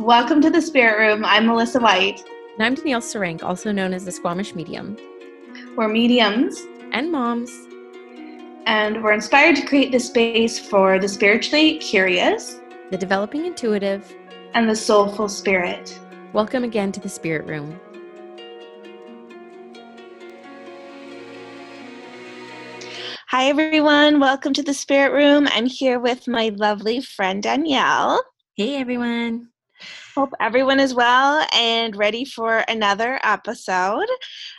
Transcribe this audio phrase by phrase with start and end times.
[0.00, 1.24] Welcome to the Spirit Room.
[1.24, 2.20] I'm Melissa White.
[2.58, 4.96] And I'm Danielle Searancke, also known as the Squamish Medium.
[5.76, 7.52] We're mediums and moms.
[8.66, 12.58] And we're inspired to create this space for the spiritually curious,
[12.90, 14.12] the developing intuitive,
[14.54, 15.96] and the soulful spirit.
[16.32, 17.78] Welcome again to the Spirit Room.
[23.28, 24.18] Hi, everyone.
[24.18, 25.46] Welcome to the Spirit Room.
[25.52, 28.20] I'm here with my lovely friend Danielle.
[28.56, 29.50] Hey, everyone.
[30.14, 34.06] Hope everyone is well and ready for another episode.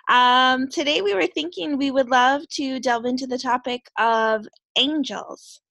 [0.10, 4.48] Um, today, we were thinking we would love to delve into the topic of
[4.78, 5.62] angels.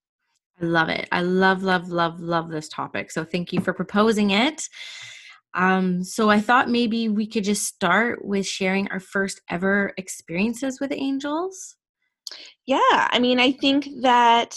[0.61, 1.09] I love it.
[1.12, 3.11] I love, love, love, love this topic.
[3.11, 4.69] So, thank you for proposing it.
[5.55, 10.81] Um, so, I thought maybe we could just start with sharing our first ever experiences
[10.81, 11.77] with angels.
[12.67, 12.79] Yeah,
[13.11, 14.56] I mean, I think that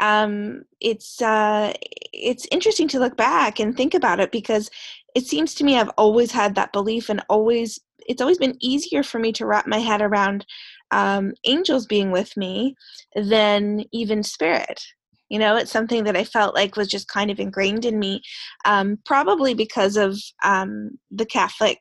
[0.00, 1.72] um, it's uh,
[2.12, 4.70] it's interesting to look back and think about it because
[5.14, 9.02] it seems to me I've always had that belief and always it's always been easier
[9.02, 10.46] for me to wrap my head around
[10.90, 12.74] um, angels being with me
[13.14, 14.82] than even spirit.
[15.28, 18.22] You know, it's something that I felt like was just kind of ingrained in me,
[18.64, 21.80] um, probably because of um, the Catholic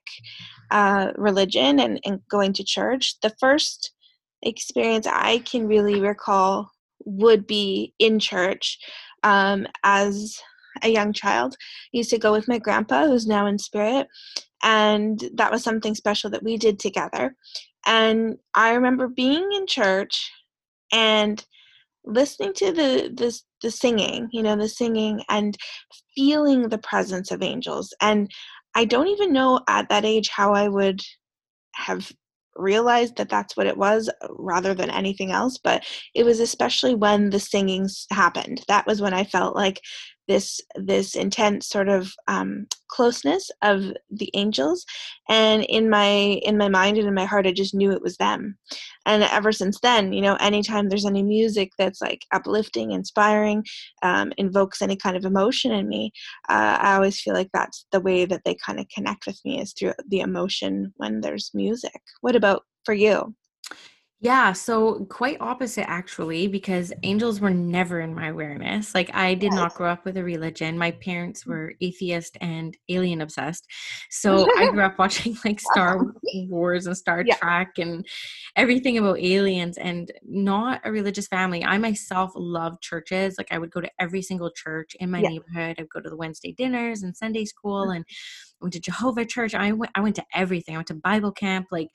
[0.70, 3.16] uh, religion and, and going to church.
[3.22, 3.94] The first
[4.42, 6.70] experience I can really recall
[7.08, 8.78] would be in church
[9.24, 10.38] um, as
[10.84, 11.56] a young child.
[11.60, 14.08] I used to go with my grandpa, who's now in spirit,
[14.62, 17.36] and that was something special that we did together.
[17.86, 20.32] And I remember being in church
[20.92, 21.44] and
[22.06, 25.58] listening to the the, the singing, you know, the singing and
[26.16, 27.94] feeling the presence of angels.
[28.02, 28.30] And
[28.76, 31.02] I don't even know at that age how I would
[31.76, 32.12] have
[32.58, 36.96] realized that that's what it was uh, rather than anything else but it was especially
[36.96, 38.62] when the singings happened.
[38.68, 39.82] That was when i felt like
[40.28, 44.86] this this intense sort of um, closeness of the angels.
[45.30, 46.06] And in my
[46.44, 48.58] in my mind and in my heart i just knew it was them.
[49.06, 53.64] And ever since then you know anytime there's any music that's like uplifting inspiring
[54.04, 56.12] um, invokes any kind of emotion in me
[56.50, 59.62] uh, i always feel like that's the way that they kind of connect with me
[59.62, 62.02] is through the emotion when there's music.
[62.22, 63.36] What about for you
[64.20, 68.96] yeah, so quite opposite actually, because angels were never in my awareness.
[68.96, 70.76] Like, I did not grow up with a religion.
[70.76, 71.48] My parents mm.
[71.48, 73.68] were atheist and alien obsessed.
[74.10, 76.04] So I grew up watching like Star
[76.48, 77.36] Wars and Star yeah.
[77.36, 78.08] Trek and
[78.56, 81.64] everything about aliens and not a religious family.
[81.64, 83.36] I myself love churches.
[83.38, 85.30] Like, I would go to every single church in my yeah.
[85.30, 85.76] neighborhood.
[85.78, 87.98] I'd go to the Wednesday dinners and Sunday school mm.
[88.60, 89.54] And went to Jehovah Church.
[89.54, 90.76] I went I went to everything.
[90.76, 91.68] I went to Bible camp.
[91.72, 91.90] Like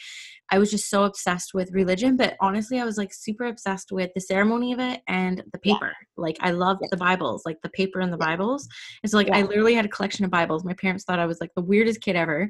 [0.51, 4.11] I was just so obsessed with religion, but honestly, I was like super obsessed with
[4.15, 5.87] the ceremony of it and the paper.
[5.87, 6.07] Yeah.
[6.17, 6.89] Like I loved yeah.
[6.91, 8.27] the Bibles, like the paper and the yeah.
[8.27, 8.69] Bibles.
[9.03, 10.65] And so like I literally had a collection of Bibles.
[10.65, 12.49] My parents thought I was like the weirdest kid ever.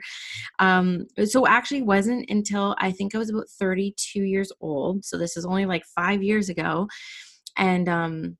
[0.58, 5.04] Um so actually wasn't until I think I was about 32 years old.
[5.04, 6.88] So this is only like 5 years ago.
[7.56, 8.36] And um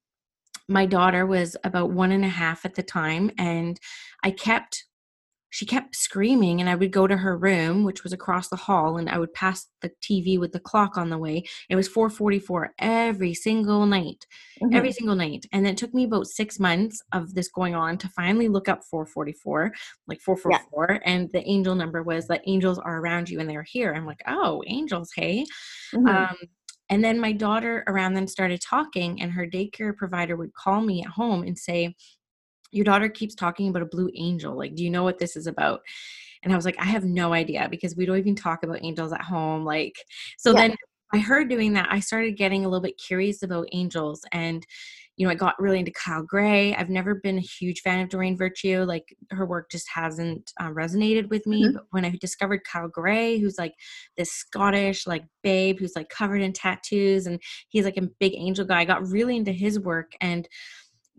[0.68, 3.78] my daughter was about one and a half at the time and
[4.22, 4.84] i kept
[5.52, 8.96] she kept screaming and i would go to her room which was across the hall
[8.96, 12.72] and i would pass the tv with the clock on the way it was 444
[12.78, 14.26] every single night
[14.62, 14.74] mm-hmm.
[14.74, 18.08] every single night and it took me about six months of this going on to
[18.08, 19.72] finally look up 444
[20.08, 20.98] like 444 yeah.
[21.04, 24.22] and the angel number was that angels are around you and they're here i'm like
[24.26, 25.44] oh angels hey
[25.94, 26.08] mm-hmm.
[26.08, 26.36] um,
[26.92, 31.02] and then my daughter around then started talking, and her daycare provider would call me
[31.02, 31.94] at home and say,
[32.72, 34.56] your daughter keeps talking about a blue angel.
[34.56, 35.82] Like, do you know what this is about?
[36.42, 39.12] And I was like, I have no idea because we don't even talk about angels
[39.12, 39.64] at home.
[39.64, 39.94] Like,
[40.38, 40.68] so yeah.
[40.68, 40.76] then
[41.14, 44.22] I heard doing that, I started getting a little bit curious about angels.
[44.32, 44.66] And,
[45.16, 46.74] you know, I got really into Kyle Gray.
[46.74, 48.82] I've never been a huge fan of Doreen Virtue.
[48.84, 51.64] Like, her work just hasn't uh, resonated with me.
[51.64, 51.74] Mm-hmm.
[51.74, 53.74] But when I discovered Kyle Gray, who's like
[54.16, 57.38] this Scottish, like, babe who's like covered in tattoos and
[57.68, 60.12] he's like a big angel guy, I got really into his work.
[60.22, 60.48] And,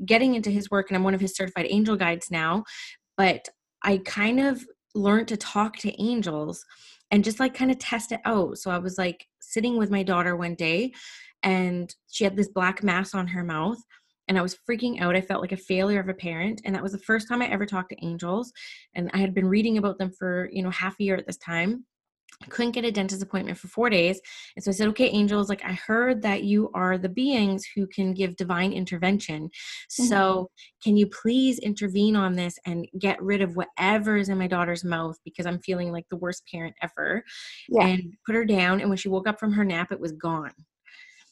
[0.06, 2.64] getting into his work and I'm one of his certified angel guides now,
[3.18, 3.48] but
[3.84, 6.64] I kind of learned to talk to angels
[7.12, 8.58] and just like kind of test it out.
[8.58, 10.94] So I was like sitting with my daughter one day
[11.44, 13.78] and she had this black mass on her mouth
[14.28, 15.16] and I was freaking out.
[15.16, 16.62] I felt like a failure of a parent.
[16.64, 18.52] And that was the first time I ever talked to angels.
[18.96, 21.38] And I had been reading about them for, you know, half a year at this
[21.38, 21.86] time.
[22.42, 24.20] I couldn't get a dentist appointment for four days.
[24.56, 27.88] And so I said, okay, angels, like I heard that you are the beings who
[27.88, 29.48] can give divine intervention.
[29.48, 30.04] Mm-hmm.
[30.06, 30.50] So
[30.84, 34.84] can you please intervene on this and get rid of whatever is in my daughter's
[34.84, 37.24] mouth because I'm feeling like the worst parent ever.
[37.70, 37.88] Yeah.
[37.88, 38.80] And put her down.
[38.82, 40.54] And when she woke up from her nap, it was gone.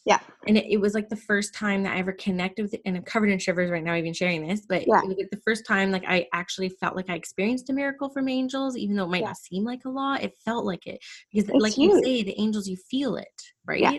[0.05, 0.19] Yeah.
[0.47, 2.81] And it, it, was like the first time that I ever connected with it.
[2.85, 4.65] And I'm covered in shivers right now, even sharing this.
[4.67, 4.99] But yeah.
[4.99, 8.09] it was like the first time like I actually felt like I experienced a miracle
[8.09, 9.27] from angels, even though it might yeah.
[9.27, 10.23] not seem like a lot.
[10.23, 10.99] It felt like it.
[11.31, 11.91] Because it's like huge.
[11.91, 13.81] you say, the angels you feel it, right?
[13.81, 13.97] Yeah.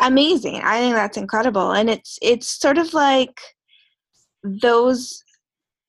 [0.00, 0.60] Amazing.
[0.62, 1.72] I think that's incredible.
[1.72, 3.40] And it's it's sort of like
[4.44, 5.24] those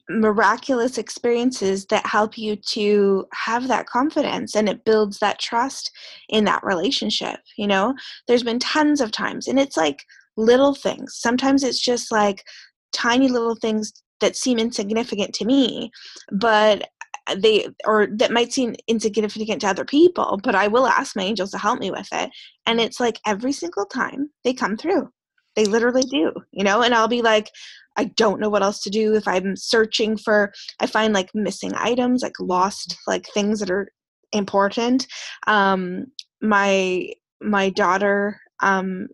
[0.10, 5.92] miraculous experiences that help you to have that confidence and it builds that trust
[6.30, 7.94] in that relationship you know?
[8.28, 10.04] There's been tons of times and it's like
[10.38, 11.16] little things.
[11.16, 12.44] Sometimes it's just like
[12.94, 15.92] tiny little things that seem insignificant to me
[16.32, 16.90] but
[17.28, 21.24] uh, they or that might seem insignificant to other people but i will ask my
[21.24, 22.30] angels to help me with it
[22.66, 25.10] and it's like every single time they come through.
[25.56, 26.82] They literally do you know?
[26.82, 27.50] And i'll be like
[27.98, 31.72] I don't know what else to do if I'm searching for I find like missing
[31.76, 33.90] items, like lost like things that are
[34.34, 35.08] important.
[35.48, 36.06] Um
[36.42, 37.10] my
[37.42, 39.08] my daughter um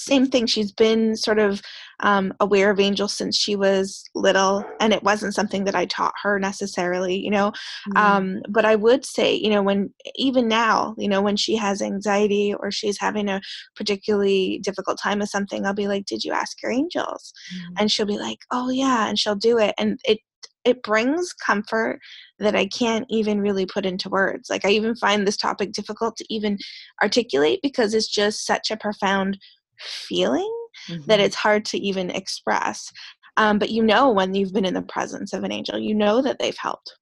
[0.00, 1.60] same thing she's been sort of
[2.00, 6.14] um, aware of angels since she was little and it wasn't something that i taught
[6.22, 7.50] her necessarily you know
[7.88, 7.96] mm-hmm.
[7.96, 11.82] um, but i would say you know when even now you know when she has
[11.82, 13.40] anxiety or she's having a
[13.76, 17.74] particularly difficult time with something i'll be like did you ask your angels mm-hmm.
[17.78, 20.18] and she'll be like oh yeah and she'll do it and it
[20.64, 22.00] it brings comfort
[22.38, 24.50] that I can't even really put into words.
[24.50, 26.58] Like I even find this topic difficult to even
[27.02, 29.38] articulate because it's just such a profound
[29.80, 30.52] feeling
[30.88, 31.02] mm-hmm.
[31.06, 32.90] that it's hard to even express.
[33.36, 36.20] Um, but you know when you've been in the presence of an angel, you know
[36.22, 36.92] that they've helped.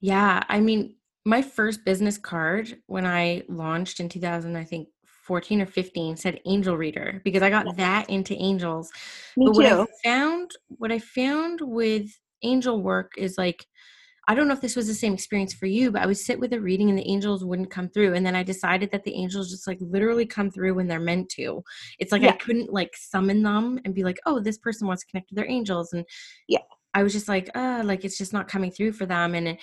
[0.00, 4.88] Yeah, I mean, my first business card when I launched in 2000, I think
[5.28, 8.90] 14 or 15 said angel reader because I got that into angels.
[9.36, 9.58] Me but too.
[9.58, 12.10] what I found what I found with
[12.42, 13.66] angel work is like
[14.28, 16.38] I don't know if this was the same experience for you, but I would sit
[16.38, 18.12] with a reading and the angels wouldn't come through.
[18.12, 21.30] And then I decided that the angels just like literally come through when they're meant
[21.30, 21.64] to.
[21.98, 22.32] It's like yeah.
[22.32, 25.34] I couldn't like summon them and be like, oh, this person wants to connect to
[25.34, 25.94] their angels.
[25.94, 26.04] And
[26.46, 26.58] yeah,
[26.92, 29.34] I was just like, uh, like it's just not coming through for them.
[29.34, 29.56] And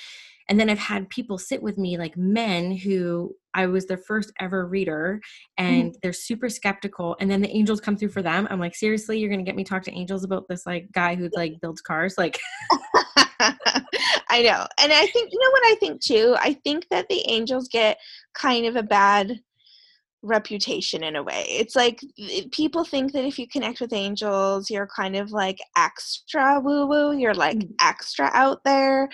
[0.48, 4.32] and then I've had people sit with me, like men who I was their first
[4.40, 5.20] ever reader,
[5.58, 5.96] and mm.
[6.02, 7.16] they're super skeptical.
[7.20, 8.48] And then the angels come through for them.
[8.50, 11.30] I'm like, seriously, you're gonna get me talk to angels about this like guy who
[11.36, 12.40] like builds cars, like.
[14.36, 14.68] I know.
[14.82, 16.36] And I think, you know what I think too?
[16.38, 17.98] I think that the angels get
[18.34, 19.40] kind of a bad
[20.26, 21.46] reputation in a way.
[21.48, 22.02] It's like
[22.52, 27.18] people think that if you connect with angels, you're kind of like extra woo woo,
[27.18, 27.74] you're like mm.
[27.80, 29.08] extra out there,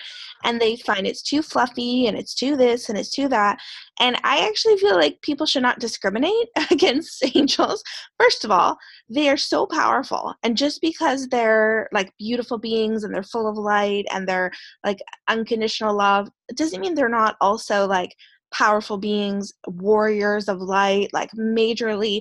[0.44, 3.58] and they find it's too fluffy and it's too this and it's too that.
[4.00, 7.82] And I actually feel like people should not discriminate against angels.
[8.18, 13.14] First of all, they are so powerful, and just because they're like beautiful beings and
[13.14, 14.50] they're full of light and they're
[14.84, 14.98] like
[15.28, 18.14] unconditional love, it doesn't mean they're not also like
[18.52, 22.20] powerful beings, warriors of light, like majorly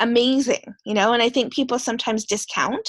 [0.00, 2.88] amazing you know and i think people sometimes discount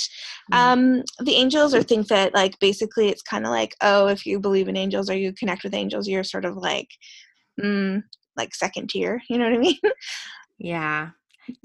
[0.52, 0.58] mm.
[0.58, 4.40] um the angels or think that like basically it's kind of like oh if you
[4.40, 6.88] believe in angels or you connect with angels you're sort of like
[7.62, 8.02] mm,
[8.38, 9.78] like second tier you know what i mean
[10.58, 11.10] yeah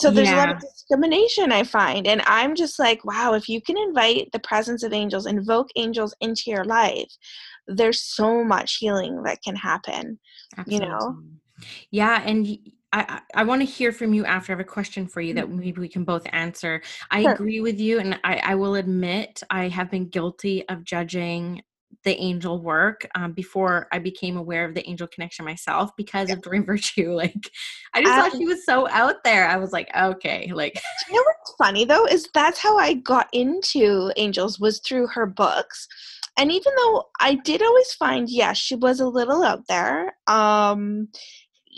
[0.00, 0.36] so there's yeah.
[0.36, 4.28] a lot of discrimination i find and i'm just like wow if you can invite
[4.32, 7.10] the presence of angels invoke angels into your life
[7.66, 10.18] there's so much healing that can happen
[10.56, 10.86] Absolutely.
[10.86, 11.16] you know
[11.90, 12.58] yeah and
[12.90, 15.44] I, I want to hear from you after I have a question for you that
[15.44, 15.58] mm-hmm.
[15.58, 16.80] maybe we can both answer.
[17.10, 17.32] I sure.
[17.32, 21.60] agree with you, and I, I will admit I have been guilty of judging
[22.08, 26.36] the angel work um, before I became aware of the angel connection myself because yeah.
[26.36, 27.12] of Doreen Virtue.
[27.18, 27.50] Like,
[27.94, 29.48] I just um, thought she was so out there.
[29.48, 30.80] I was like, okay, like.
[31.08, 35.26] you know what's funny though is that's how I got into angels was through her
[35.26, 35.88] books
[36.38, 41.08] and even though I did always find, yes, she was a little out there, um,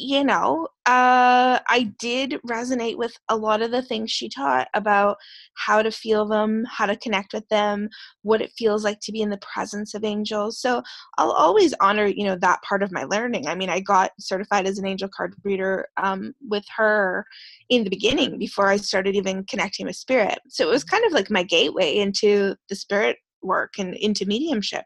[0.00, 5.18] you know, uh, I did resonate with a lot of the things she taught about
[5.54, 7.90] how to feel them, how to connect with them,
[8.22, 10.58] what it feels like to be in the presence of angels.
[10.58, 10.82] So
[11.18, 13.46] I'll always honor, you know, that part of my learning.
[13.46, 17.26] I mean, I got certified as an angel card reader um, with her
[17.68, 20.38] in the beginning before I started even connecting with spirit.
[20.48, 24.84] So it was kind of like my gateway into the spirit work and into mediumship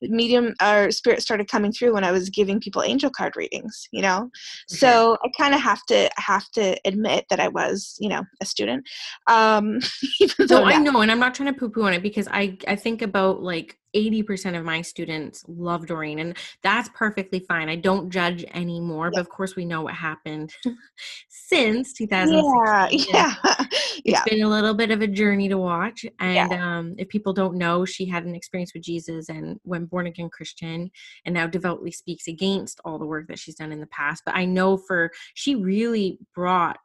[0.00, 4.02] medium or spirit started coming through when i was giving people angel card readings you
[4.02, 4.30] know okay.
[4.66, 8.44] so i kind of have to have to admit that i was you know a
[8.44, 8.86] student
[9.28, 9.78] um
[10.20, 12.28] even though no, i know and i'm not trying to poo poo on it because
[12.30, 17.68] i i think about like 80% of my students love Doreen, and that's perfectly fine.
[17.68, 19.10] I don't judge anymore, yeah.
[19.14, 20.52] but of course, we know what happened
[21.28, 23.14] since 2016.
[23.14, 23.66] Yeah, yeah.
[24.04, 24.24] It's yeah.
[24.24, 26.04] been a little bit of a journey to watch.
[26.18, 26.78] And yeah.
[26.78, 30.28] um, if people don't know, she had an experience with Jesus and went born again
[30.28, 30.90] Christian,
[31.24, 34.22] and now devoutly speaks against all the work that she's done in the past.
[34.26, 36.78] But I know for she really brought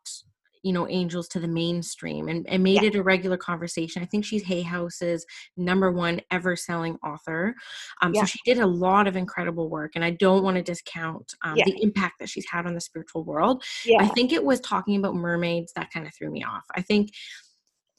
[0.67, 2.89] you know angels to the mainstream and, and made yeah.
[2.89, 7.55] it a regular conversation i think she's hay house's number one ever selling author
[8.01, 8.21] um, yeah.
[8.21, 11.55] so she did a lot of incredible work and i don't want to discount um,
[11.55, 11.63] yeah.
[11.63, 13.63] the impact that she's had on the spiritual world
[13.99, 17.09] i think it was talking about mermaids that kind of threw me off i think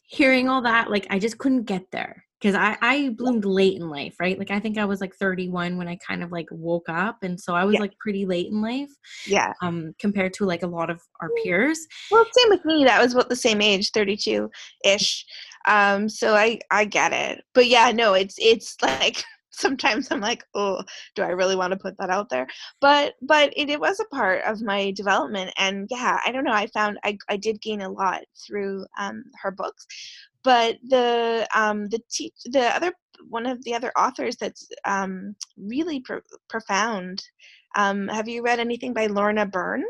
[0.03, 3.89] hearing all that like i just couldn't get there because I, I bloomed late in
[3.89, 4.39] life, right?
[4.39, 7.19] Like I think I was like 31 when I kind of like woke up.
[7.23, 7.81] And so I was yeah.
[7.81, 8.91] like pretty late in life.
[9.27, 9.53] Yeah.
[9.63, 11.79] Um, compared to like a lot of our peers.
[12.11, 12.85] Well, same with me.
[12.85, 14.49] That was about the same age, 32
[14.85, 15.25] ish.
[15.67, 17.43] Um, so I, I get it.
[17.55, 20.83] But yeah, no, it's it's like sometimes I'm like, oh,
[21.17, 22.47] do I really want to put that out there?
[22.81, 26.53] But but it, it was a part of my development and yeah, I don't know.
[26.53, 29.87] I found I, I did gain a lot through um, her books
[30.49, 32.91] but the um, the te- the other
[33.29, 37.23] one of the other authors that's um, really pro- profound.
[37.77, 39.85] Um, have you read anything by Lorna Byrne?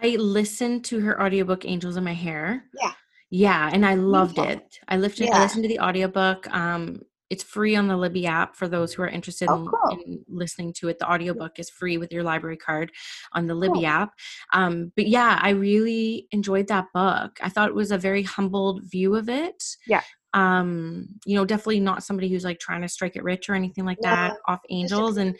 [0.00, 2.92] I listened to her audiobook "Angels in My Hair." Yeah,
[3.30, 4.58] yeah, and I loved Beautiful.
[4.58, 4.78] it.
[4.86, 5.28] I listened.
[5.28, 5.38] Yeah.
[5.40, 6.48] I listened to the audiobook.
[6.54, 9.92] Um, it's free on the Libby app for those who are interested oh, cool.
[9.94, 10.98] in, in, listening to it.
[10.98, 12.92] The audiobook is free with your library card
[13.32, 13.86] on the Libby cool.
[13.86, 14.10] app.
[14.52, 17.38] Um, but yeah, I really enjoyed that book.
[17.40, 19.64] I thought it was a very humbled view of it.
[19.86, 20.02] Yeah.
[20.34, 23.86] Um, you know, definitely not somebody who's like trying to strike it rich or anything
[23.86, 24.28] like yeah.
[24.28, 25.16] that off angels.
[25.16, 25.34] And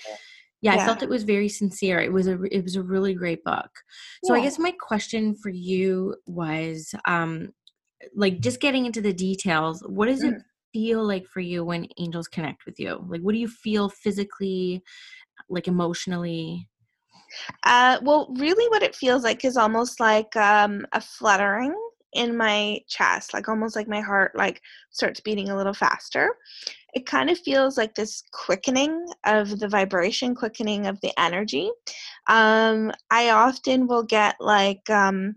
[0.63, 1.99] yeah, yeah, I felt it was very sincere.
[1.99, 3.71] It was a it was a really great book.
[4.25, 4.41] So yeah.
[4.41, 7.51] I guess my question for you was um
[8.17, 11.87] like just getting into the details, what is it mm feel like for you when
[11.99, 13.05] angels connect with you?
[13.09, 14.83] Like, what do you feel physically,
[15.49, 16.69] like emotionally?
[17.65, 21.75] Uh, well, really, what it feels like is almost like um, a fluttering
[22.13, 24.61] in my chest, like almost like my heart like
[24.91, 26.37] starts beating a little faster.
[26.95, 31.71] It kind of feels like this quickening of the vibration, quickening of the energy.
[32.29, 35.37] Um, I often will get like um,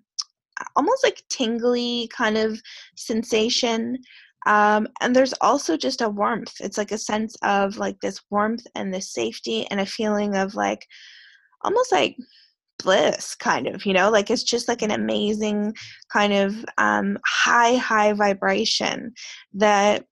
[0.75, 2.62] almost like tingly kind of
[2.96, 3.98] sensation
[4.46, 6.54] um, and there's also just a warmth.
[6.60, 10.56] It's like a sense of like this warmth and this safety and a feeling of
[10.56, 10.86] like
[11.64, 12.16] almost like
[12.84, 14.10] bliss kind of you know?
[14.10, 15.74] Like it's just like an amazing
[16.12, 19.14] kind of um, high high vibration
[19.54, 20.06] that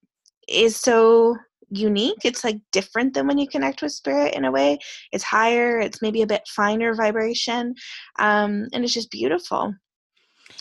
[0.48, 1.38] is so
[1.70, 2.20] unique.
[2.24, 4.80] It's like different than when you connect with spirit in a way.
[5.12, 7.76] It's higher it's maybe a bit finer vibration
[8.18, 9.76] um, and it's just beautiful.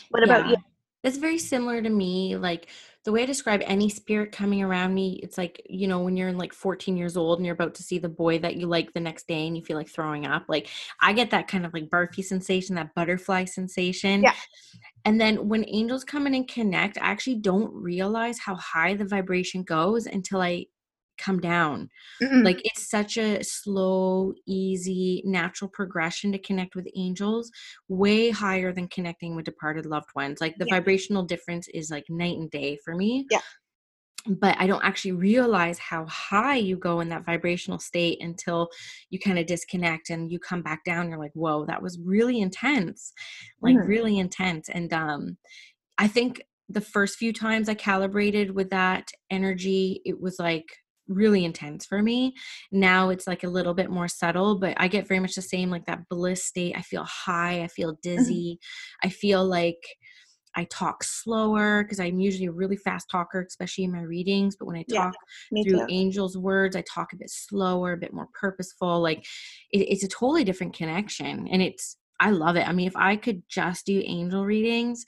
[0.09, 0.57] What about you?
[1.03, 2.69] It's very similar to me like
[3.05, 6.29] the way I describe any spirit coming around me, it's like, you know, when you're
[6.29, 8.93] in like 14 years old and you're about to see the boy that you like
[8.93, 10.45] the next day and you feel like throwing up.
[10.47, 10.69] Like
[11.01, 14.23] I get that kind of like barfy sensation, that butterfly sensation.
[14.23, 14.33] Yeah.
[15.05, 19.05] And then when angels come in and connect, I actually don't realize how high the
[19.05, 20.67] vibration goes until I
[21.23, 21.89] come down.
[22.21, 27.51] mm Like it's such a slow, easy, natural progression to connect with angels,
[27.87, 30.41] way higher than connecting with departed loved ones.
[30.41, 30.75] Like the yeah.
[30.75, 33.25] vibrational difference is like night and day for me.
[33.31, 33.39] Yeah.
[34.25, 38.69] But I don't actually realize how high you go in that vibrational state until
[39.09, 41.09] you kind of disconnect and you come back down.
[41.09, 43.11] You're like, whoa, that was really intense.
[43.61, 44.69] Like mm really intense.
[44.69, 45.37] And um
[45.97, 50.65] I think the first few times I calibrated with that energy, it was like
[51.07, 52.33] really intense for me.
[52.71, 55.69] Now it's like a little bit more subtle, but I get very much the same
[55.69, 56.75] like that bliss state.
[56.77, 58.09] I feel high, I feel mm-hmm.
[58.15, 58.59] dizzy.
[59.03, 59.83] I feel like
[60.55, 64.55] I talk slower because I'm usually a really fast talker, especially in my readings.
[64.55, 65.13] But when I talk
[65.51, 65.87] yeah, through too.
[65.89, 69.01] angels' words, I talk a bit slower, a bit more purposeful.
[69.01, 69.25] Like
[69.71, 71.47] it, it's a totally different connection.
[71.47, 72.67] And it's, I love it.
[72.67, 75.05] I mean, if I could just do angel readings,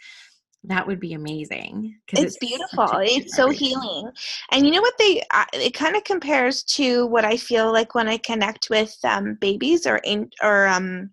[0.68, 4.10] that would be amazing it's, it's, beautiful it's so healing
[4.52, 5.22] and you know what they
[5.54, 9.86] it kind of compares to what i feel like when i connect with um, babies
[9.86, 10.02] or
[10.42, 11.10] or um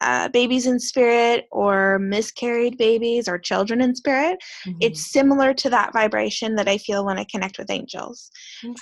[0.00, 4.78] uh, babies in spirit or miscarried babies or children in spirit mm-hmm.
[4.80, 8.30] it's similar to that vibration that i feel when i connect with angels.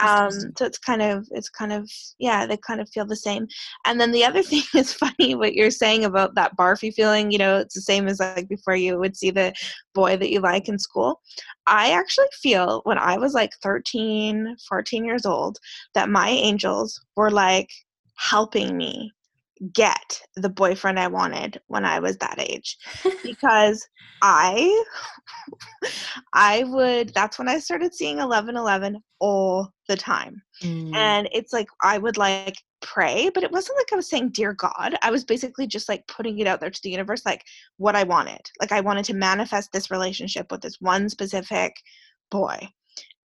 [0.00, 3.46] Um, so it's kind of it's kind of yeah they kind of feel the same.
[3.84, 7.38] And then the other thing is funny what you're saying about that barfy feeling you
[7.38, 9.52] know it's the same as like before you would see the
[9.94, 11.20] boy that you like in school.
[11.66, 15.58] I actually feel when i was like 13 14 years old
[15.94, 17.70] that my angels were like
[18.16, 19.10] helping me
[19.72, 22.76] get the boyfriend I wanted when I was that age
[23.22, 23.86] because
[24.22, 24.84] I
[26.32, 30.42] I would that's when I started seeing 1111 all the time.
[30.62, 30.94] Mm.
[30.94, 34.52] And it's like I would like pray, but it wasn't like I was saying dear
[34.52, 34.96] God.
[35.02, 37.42] I was basically just like putting it out there to the universe like
[37.76, 38.40] what I wanted.
[38.60, 41.74] Like I wanted to manifest this relationship with this one specific
[42.30, 42.68] boy.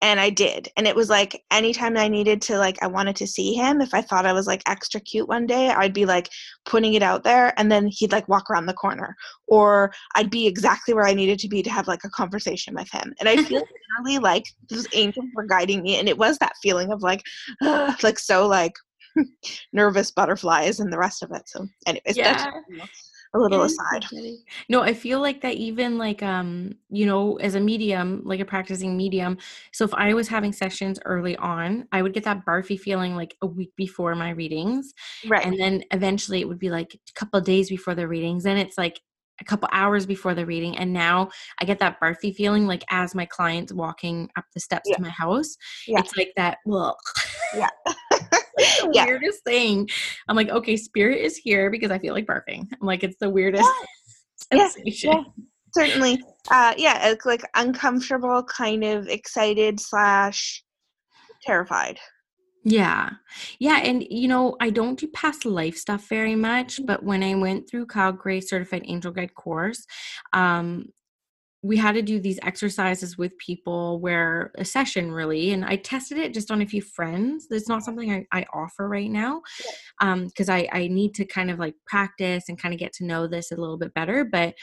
[0.01, 0.69] And I did.
[0.77, 3.93] And it was like anytime I needed to like I wanted to see him, if
[3.93, 6.29] I thought I was like extra cute one day, I'd be like
[6.65, 9.15] putting it out there and then he'd like walk around the corner
[9.47, 12.89] or I'd be exactly where I needed to be to have like a conversation with
[12.91, 13.13] him.
[13.19, 13.63] And I feel
[13.99, 17.21] really like those angels were guiding me and it was that feeling of like
[17.61, 18.73] uh, like so like
[19.73, 21.43] nervous butterflies and the rest of it.
[21.47, 22.51] So anyways, yeah.
[23.33, 24.05] A little aside.
[24.69, 28.45] No, I feel like that even like um, you know, as a medium, like a
[28.45, 29.37] practicing medium.
[29.71, 33.35] So if I was having sessions early on, I would get that barfy feeling like
[33.41, 34.93] a week before my readings.
[35.27, 35.45] Right.
[35.45, 38.45] And then eventually it would be like a couple days before the readings.
[38.45, 38.99] And it's like
[39.41, 43.15] a couple hours before the reading and now i get that barfy feeling like as
[43.15, 44.97] my client's walking up the steps yeah.
[44.97, 45.55] to my house
[45.87, 45.99] yeah.
[45.99, 46.97] it's like that well
[47.55, 47.69] yeah
[48.59, 49.05] the yeah.
[49.05, 49.87] weirdest thing
[50.27, 53.29] i'm like okay spirit is here because i feel like barfing i'm like it's the
[53.29, 53.69] weirdest
[54.53, 54.67] yeah.
[54.67, 55.23] sensation yeah.
[55.75, 60.63] certainly uh yeah it's like uncomfortable kind of excited slash
[61.43, 61.99] terrified
[62.65, 63.11] yeah.
[63.59, 63.77] Yeah.
[63.77, 66.85] And, you know, I don't do past life stuff very much, mm.
[66.85, 69.85] but when I went through Kyle Gray Certified Angel Guide course,
[70.33, 70.87] um,
[71.61, 76.17] we had to do these exercises with people where a session really and i tested
[76.17, 79.41] it just on a few friends it's not something i, I offer right now
[79.99, 83.05] because um, I, I need to kind of like practice and kind of get to
[83.05, 84.55] know this a little bit better but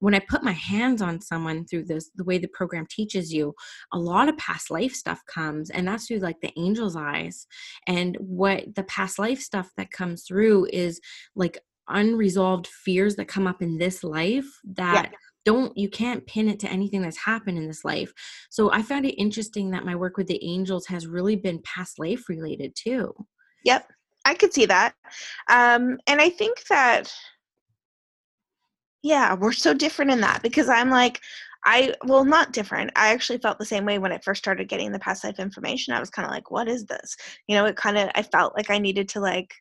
[0.00, 3.54] when I put my hands on someone through this, the way the program teaches you,
[3.90, 7.46] a lot of past life stuff comes, and that's through like the angel's eyes.
[7.86, 11.00] And what the past life stuff that comes through is
[11.34, 11.58] like
[11.88, 15.18] unresolved fears that come up in this life that yeah.
[15.44, 18.12] Don't you can't pin it to anything that's happened in this life
[18.50, 21.98] so i found it interesting that my work with the angels has really been past
[21.98, 23.12] life related too
[23.64, 23.90] yep
[24.24, 24.94] i could see that
[25.50, 27.12] um and i think that
[29.04, 31.20] yeah, we're so different in that because I'm like,
[31.66, 32.90] I, well, not different.
[32.96, 35.92] I actually felt the same way when I first started getting the past life information.
[35.92, 37.14] I was kind of like, what is this?
[37.46, 39.54] You know, it kind of, I felt like I needed to like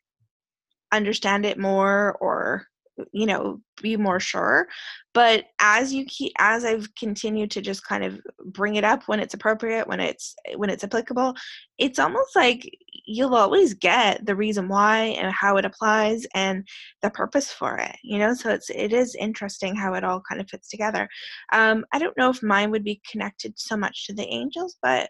[0.94, 2.68] understand it more or
[3.12, 4.68] you know be more sure
[5.14, 9.20] but as you keep as i've continued to just kind of bring it up when
[9.20, 11.34] it's appropriate when it's when it's applicable
[11.78, 12.70] it's almost like
[13.06, 16.66] you'll always get the reason why and how it applies and
[17.02, 18.34] the purpose for it you know?
[18.34, 21.08] So it's it is interesting how it all kind of fits together.
[21.52, 25.10] Um i don't know if mine would be connected so much to the angels but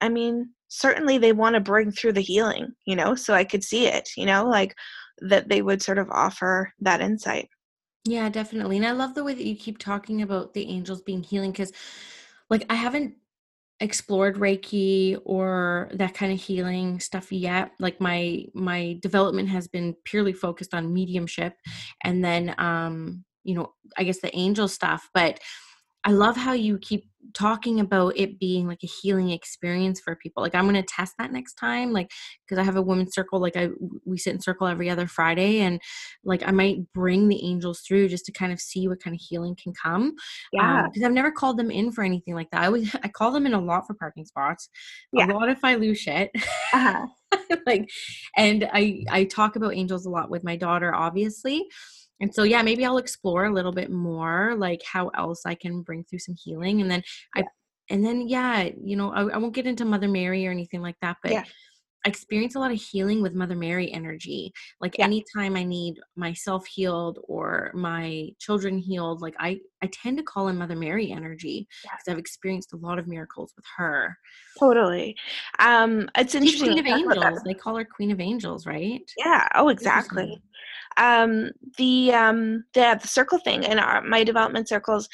[0.00, 3.14] i mean certainly they want to bring through the healing you know?
[3.14, 4.46] So i could see it you know?
[4.46, 4.74] Like
[5.20, 7.48] that they would sort of offer that insight.
[8.04, 8.76] Yeah, definitely.
[8.76, 11.72] And I love the way that you keep talking about the angels being healing because,
[12.48, 13.14] like, I haven't
[13.80, 19.96] explored reiki or that kind of healing stuff yet like my my development has been
[20.04, 21.54] purely focused on mediumship
[22.04, 25.40] and then um you know i guess the angel stuff but
[26.04, 30.42] I love how you keep talking about it being like a healing experience for people.
[30.42, 32.10] Like I'm going to test that next time like
[32.44, 33.68] because I have a women's circle like I
[34.04, 35.80] we sit in circle every other Friday and
[36.24, 39.20] like I might bring the angels through just to kind of see what kind of
[39.20, 40.14] healing can come.
[40.52, 40.84] Yeah.
[40.84, 42.62] Um, cuz I've never called them in for anything like that.
[42.62, 44.68] I would I call them in a lot for parking spots.
[45.12, 45.26] Yeah.
[45.26, 46.30] A lot if I lose shit.
[46.72, 47.06] Uh-huh.
[47.66, 47.88] like
[48.36, 51.66] and I I talk about angels a lot with my daughter obviously
[52.20, 55.82] and so yeah maybe i'll explore a little bit more like how else i can
[55.82, 57.02] bring through some healing and then
[57.36, 57.42] yeah.
[57.42, 57.46] i
[57.92, 60.96] and then yeah you know I, I, won't get into mother mary or anything like
[61.02, 61.44] that but yeah.
[62.04, 64.52] I experience a lot of healing with Mother Mary energy.
[64.80, 65.04] Like yeah.
[65.04, 70.48] anytime I need myself healed or my children healed, like I, I tend to call
[70.48, 72.12] in Mother Mary energy because yeah.
[72.12, 74.16] I've experienced a lot of miracles with her.
[74.58, 75.16] Totally.
[75.58, 76.72] Um, it's interesting.
[76.72, 77.42] Queen of Angels.
[77.44, 79.02] They call her Queen of Angels, right?
[79.18, 79.46] Yeah.
[79.54, 80.40] Oh, exactly
[80.96, 85.08] um, the um, the the circle thing in our my development circles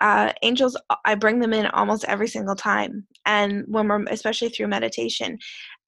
[0.00, 4.68] uh, angels i bring them in almost every single time and when we're especially through
[4.68, 5.36] meditation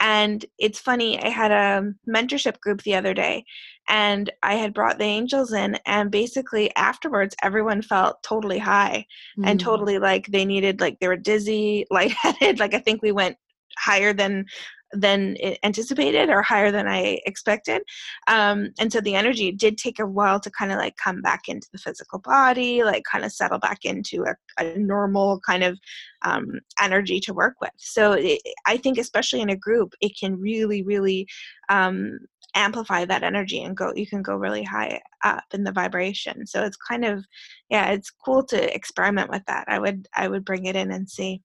[0.01, 3.45] and it's funny i had a mentorship group the other day
[3.89, 9.05] and i had brought the angels in and basically afterwards everyone felt totally high
[9.39, 9.47] mm.
[9.47, 13.37] and totally like they needed like they were dizzy lightheaded like i think we went
[13.79, 14.45] higher than
[14.93, 17.83] than anticipated or higher than I expected.
[18.27, 21.43] Um, and so the energy did take a while to kind of like come back
[21.49, 25.79] into the physical body, like kind of settle back into a, a normal kind of
[26.23, 26.47] um,
[26.81, 27.71] energy to work with.
[27.77, 31.27] So it, I think, especially in a group, it can really, really
[31.69, 32.19] um,
[32.55, 36.65] amplify that energy and go you can go really high up in the vibration so
[36.65, 37.25] it's kind of
[37.69, 41.09] yeah it's cool to experiment with that i would i would bring it in and
[41.09, 41.41] see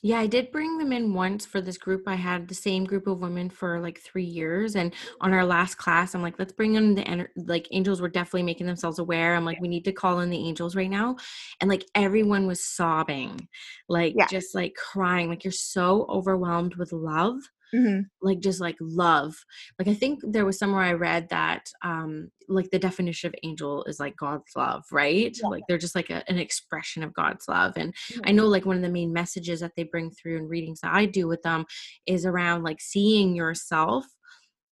[0.00, 2.04] Yeah, I did bring them in once for this group.
[2.06, 5.74] I had the same group of women for like three years, and on our last
[5.74, 9.34] class, I'm like, let's bring in the ener- like angels were definitely making themselves aware.
[9.34, 11.16] I'm like, we need to call in the angels right now,
[11.60, 13.48] and like everyone was sobbing,
[13.88, 14.26] like Yeah.
[14.26, 17.40] just like crying, like you're so overwhelmed with love
[17.72, 19.34] hmm like just like love.
[19.78, 23.84] Like i think there was somewhere i read that um like the definition of angel
[23.84, 25.36] is like god's love right?
[25.40, 25.48] Yeah.
[25.48, 28.36] like they're just like a, an expression of god's love and i Mhm.
[28.36, 31.04] know like one of the main messages that they bring through in readings that i
[31.06, 31.66] do with them
[32.06, 34.04] is around like seeing yourself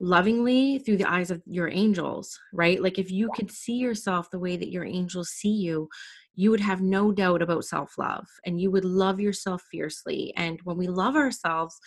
[0.00, 2.80] lovingly through the eyes of your angels right?
[2.80, 5.88] Like if you could see yourself the way that your angels see you
[6.36, 10.76] you would have no doubt about self-love and you would love yourself fiercely and when
[10.76, 11.80] we love ourselves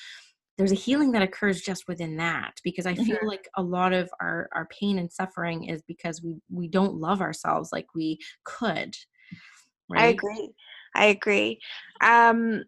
[0.58, 3.28] there's a healing that occurs just within that because i feel Mhm.
[3.28, 7.22] like a lot of our our pain and suffering is because we we don't love
[7.22, 8.96] ourselves like we could
[9.96, 10.54] I agree.
[10.96, 11.60] I agree.
[12.02, 12.64] Um,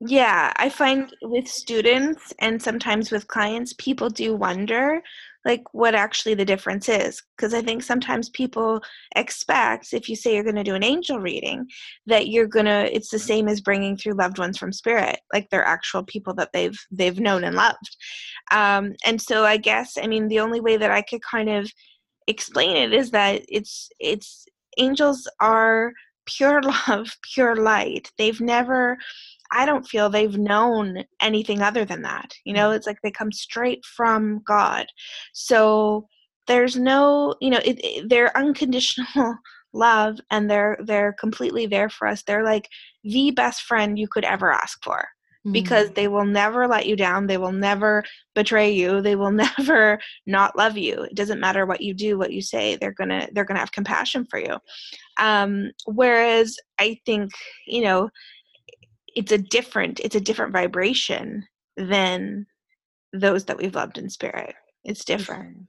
[0.00, 5.00] yeah, I find with students and sometimes with clients, people do wonder
[5.46, 7.22] like what actually the difference is.
[7.36, 8.82] Because I think sometimes people
[9.14, 11.66] expect if you say you're going to do an angel reading,
[12.06, 15.48] that you're going to it's the same as bringing through loved ones from spirit, like
[15.48, 17.96] they're actual people that they've they've known and loved.
[18.50, 21.70] Um, and so I guess I mean the only way that I could kind of
[22.26, 24.46] explain it is that it's it's
[24.78, 25.92] angels are
[26.26, 28.10] pure love, pure light.
[28.18, 28.98] They've never
[29.52, 32.34] I don't feel they've known anything other than that.
[32.44, 34.86] You know, it's like they come straight from God.
[35.32, 36.06] So
[36.46, 39.36] there's no, you know, it, it, they're unconditional
[39.72, 42.22] love and they're they're completely there for us.
[42.22, 42.68] They're like
[43.04, 45.06] the best friend you could ever ask for
[45.52, 45.94] because Mhm.
[45.94, 47.26] they will never let you down.
[47.26, 48.02] They will never
[48.34, 49.00] betray you.
[49.00, 51.02] They will never not love you.
[51.02, 52.76] It doesn't matter what you do, what you say.
[52.76, 54.58] They're gonna they're gonna have compassion for you.
[55.18, 57.30] Um, whereas I think
[57.66, 58.10] you know
[59.16, 61.44] it's a different it's a different vibration
[61.76, 62.46] than
[63.12, 64.54] those that we've loved in spirit.
[64.84, 65.66] It's different.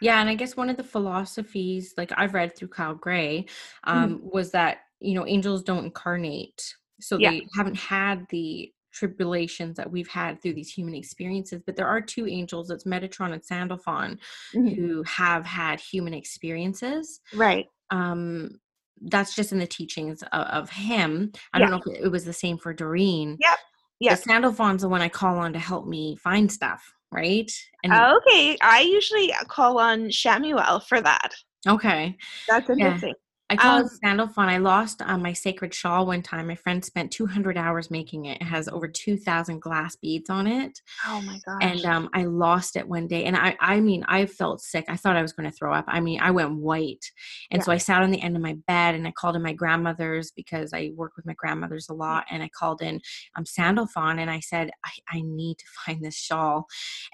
[0.00, 3.46] Yeah, and I guess one of the philosophies, like I've read through Kyle Gray,
[3.86, 3.92] Mhm.
[3.92, 7.30] um, was that you know angels don't incarnate, so Yeah.
[7.30, 11.62] they haven't had the tribulations that we've had through these human experiences.
[11.66, 14.20] But there are two angels, it's Metatron and Sandalphon,
[14.54, 14.76] Mhm.
[14.76, 17.20] who have had human experiences.
[17.34, 17.66] Right.
[17.90, 18.60] Um,
[19.02, 21.32] that's just in the teachings of, of him.
[21.52, 21.66] I Yeah.
[21.68, 23.36] don't know if it was the same for Doreen.
[23.40, 23.58] Yep.
[24.00, 24.14] Yeah.
[24.14, 27.50] Sandalphon's the one I call on to help me find stuff, right?
[27.82, 28.56] And Okay.
[28.62, 31.32] I usually call on Chamuel for that.
[31.66, 32.16] okay.
[32.48, 33.14] That's interesting.
[33.54, 34.48] I call Um, it Sandalphon.
[34.48, 36.46] I lost um, my sacred shawl one time.
[36.46, 38.40] My friend spent 200 hours making it.
[38.40, 40.80] It has over 2,000 glass beads on it.
[41.06, 41.62] Oh my gosh.
[41.62, 43.24] And um, I lost it one day.
[43.24, 44.84] And I, I mean, I felt sick.
[44.88, 45.84] I thought I was going to throw up.
[45.88, 47.04] I mean, I went white.
[47.50, 47.64] And Yeah.
[47.64, 50.30] so I sat on the end of my bed and I called in my grandmother's
[50.32, 52.24] because I work with my grandmothers a lot.
[52.30, 53.00] And I called in
[53.36, 56.66] um, Sandalphon and I said, I, I need to find this shawl.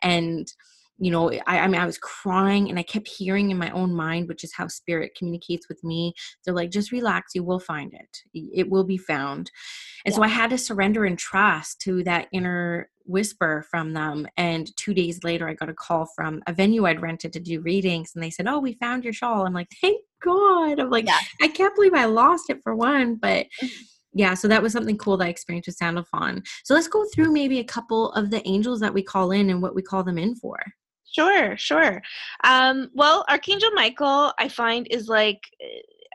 [0.02, 0.52] And
[1.00, 3.94] you know, I, I mean, I was crying and I kept hearing in my own
[3.94, 6.12] mind, which is how spirit communicates with me.
[6.44, 8.18] They're like, just relax, you will find it.
[8.34, 9.50] It will be found.
[10.04, 14.28] And so I had to surrender and trust to that inner whisper from them.
[14.36, 17.60] And two days later, I got a call from a venue I'd rented to do
[17.60, 19.46] readings, and they said, Oh, we found your shawl.
[19.46, 20.78] I'm like, Thank God.
[20.78, 21.18] I'm like, Yeah.
[21.40, 23.82] I can't believe I lost it for one, but mm-hmm.
[24.12, 26.42] yeah, so that was something cool that I experienced with Sandalphon.
[26.64, 29.62] So let's go through maybe a couple of the angels that we call in and
[29.62, 30.58] what we call them in for.
[31.12, 32.02] Sure, sure.
[32.44, 35.40] Um, well, Archangel Michael, I find, is like,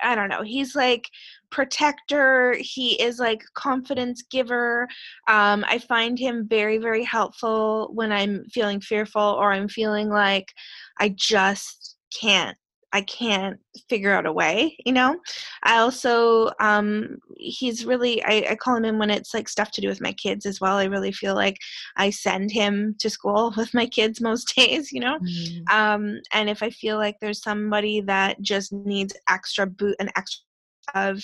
[0.01, 1.09] I don't know, he's like
[1.49, 4.87] protector, he is like confidence giver.
[5.27, 10.53] Um, I find him very, very helpful when I'm feeling fearful or I'm feeling like
[10.99, 12.57] I just can't.
[12.95, 15.19] I can't figure out a way, you know.
[15.63, 19.81] I also, um, he's really, I, I call him in when it's like stuff to
[19.81, 20.77] do with my kids as well.
[20.77, 21.57] I really feel like
[21.97, 25.19] I send him to school with my kids most days, you know.
[25.69, 30.41] Um, and if I feel like there's somebody that just needs extra boot, an extra
[30.93, 31.21] of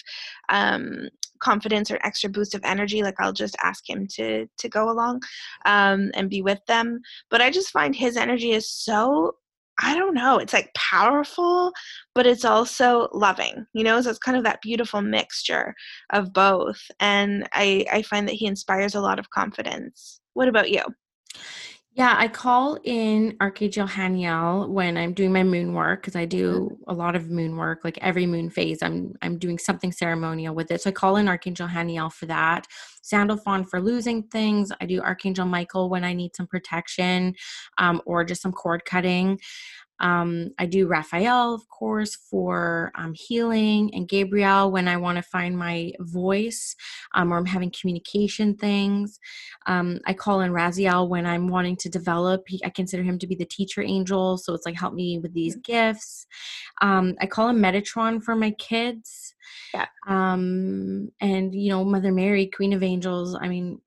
[0.49, 1.07] um,
[1.39, 5.21] confidence or extra boost of energy, like I'll just ask him to to go along
[5.65, 6.99] um, and be with them.
[7.29, 9.35] But I just find his energy is so.
[9.79, 10.37] I don't know.
[10.37, 11.71] It's like powerful,
[12.13, 13.65] but it's also loving.
[13.73, 15.73] You know, so it's kind of that beautiful mixture
[16.11, 16.79] of both.
[16.99, 20.21] And I I find that he inspires a lot of confidence.
[20.33, 20.83] What about you?
[21.93, 26.29] Yeah, I call in Archangel Haniel when I'm doing my moon work because I mm-hmm.
[26.29, 27.81] do a lot of moon work.
[27.83, 30.81] Like every moon phase, I'm I'm doing something ceremonial with it.
[30.81, 32.65] So I call in Archangel Haniel for that.
[33.01, 34.71] Sandalphon for losing things.
[34.79, 37.35] I do Archangel Michael when I need some protection
[37.77, 39.39] um, or just some cord cutting.
[40.01, 45.21] Um, I do Raphael, of course, for um, healing, and Gabriel when I want to
[45.21, 46.75] find my voice
[47.13, 49.19] um, or I'm having communication things.
[49.67, 52.43] Um, I call in Raziel when I'm wanting to develop.
[52.47, 55.33] He, I consider him to be the teacher angel, so it's like help me with
[55.33, 55.63] these mm.
[55.63, 56.25] gifts.
[56.81, 59.35] Um, I call him Metatron for my kids.
[59.73, 59.87] Yeah.
[60.07, 63.35] Um, and you know, Mother Mary, Queen of Angels.
[63.39, 63.81] I mean,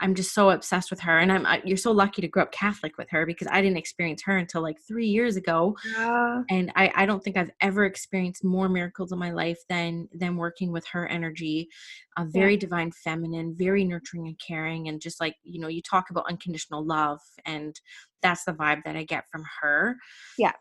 [0.00, 2.52] I'm just so obsessed with her, and I'm I, you're so lucky to grow up
[2.52, 6.42] Catholic with her because I didn't experience her until like three years ago, yeah.
[6.48, 10.36] and I I don't think I've ever experienced more miracles in my life than than
[10.36, 11.68] working with her energy,
[12.16, 12.60] a very yeah.
[12.60, 16.86] divine feminine, very nurturing and caring, and just like you know you talk about unconditional
[16.86, 17.80] love, and
[18.22, 19.96] that's the vibe that I get from her.
[20.38, 20.52] Yeah.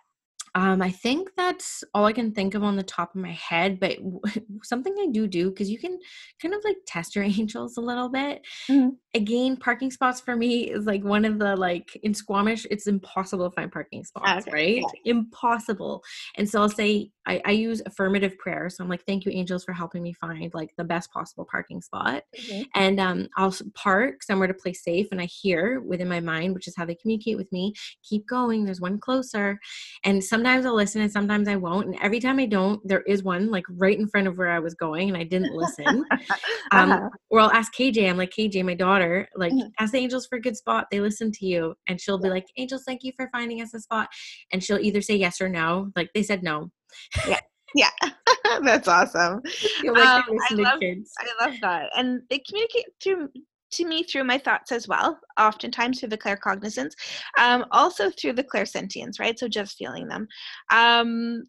[0.57, 3.79] Um, I think that's all I can think of on the top of my head.
[3.79, 3.99] But
[4.63, 5.99] something I do do because you can
[6.41, 8.41] kind of like test your angels a little bit.
[8.67, 8.89] Mm-hmm.
[9.13, 13.51] Again, parking spots for me is like one of the like in Squamish, it's impossible
[13.51, 14.51] to find parking spots, okay.
[14.51, 14.83] right?
[15.05, 15.11] Yeah.
[15.11, 16.03] Impossible.
[16.35, 18.69] And so I'll say I, I, use affirmative prayer.
[18.69, 21.81] So I'm like, thank you, angels, for helping me find like the best possible parking
[21.81, 22.23] spot.
[22.39, 22.61] Mm-hmm.
[22.73, 25.07] And um, I'll park somewhere to play safe.
[25.11, 27.73] And I hear within my mind, which is how they communicate with me,
[28.07, 28.63] keep going.
[28.63, 29.59] There's one closer.
[30.05, 31.88] And sometimes I'll listen and sometimes I won't.
[31.88, 34.60] And every time I don't, there is one like right in front of where I
[34.60, 36.05] was going and I didn't listen.
[36.71, 37.10] um, uh-huh.
[37.29, 39.67] Or I'll ask KJ, I'm like, KJ, my daughter, like, mm-hmm.
[39.79, 40.88] ask the angels for a good spot.
[40.91, 41.75] They listen to you.
[41.88, 44.10] And she'll be like, angels, thank you for finding us a spot.
[44.51, 45.91] And she'll either say yes or no.
[45.95, 46.71] Like they said no
[47.27, 47.39] yeah
[47.75, 47.89] yeah
[48.63, 49.41] that's awesome
[49.83, 53.29] like um, I, love, I love that and they communicate through
[53.71, 56.93] to me through my thoughts as well oftentimes through the claircognizance
[57.38, 59.38] um, also through the clairsentience right?
[59.38, 60.27] So just feeling them.
[60.71, 61.43] Um,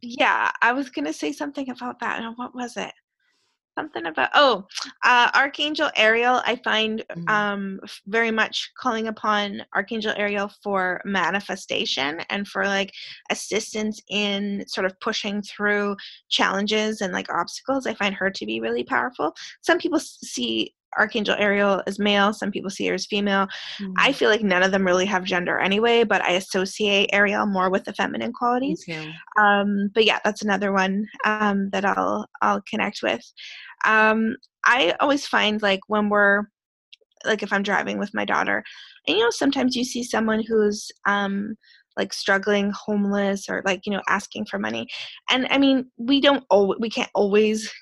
[0.00, 2.92] yeah i was gonna say something about that and what was it?
[3.78, 4.66] Something about oh
[5.02, 7.28] uh, archangel ariel i find mm-hmm.
[7.28, 12.92] um very much calling upon archangel ariel for manifestation and for like
[13.30, 15.96] assistance in sort of pushing through
[16.28, 17.86] challenges and like obstacles.
[17.86, 19.34] I find her to be really powerful.
[19.62, 23.46] Some people see Archangel Ariel is male, some people see her as female.
[23.78, 23.92] Mm-hmm.
[23.98, 27.70] I feel like none of them really have gender anyway, but I associate Ariel more
[27.70, 28.84] with the feminine qualities.
[29.38, 33.22] Um, but yeah, that's another one um, that I'll I'll connect with.
[33.84, 36.44] Um, I always find like when we're
[37.24, 38.62] like if I'm driving with my daughter,
[39.06, 41.56] and you know sometimes you see someone who's um,
[41.96, 44.86] like struggling homeless or like you know asking for money.
[45.30, 47.72] And i mean we don't always we can't always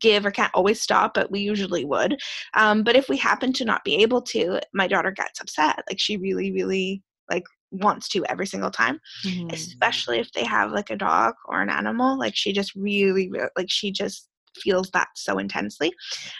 [0.00, 2.18] give or can't always stop but we usually would.
[2.54, 5.82] Um, but if we happen to not be able to my daughter gets upset.
[5.88, 9.50] Like she really really like wants to every single time mm-hmm.
[9.50, 12.18] especially if they have like a dog or an animal.
[12.18, 15.92] Like she just really, really like she just feels that so intensely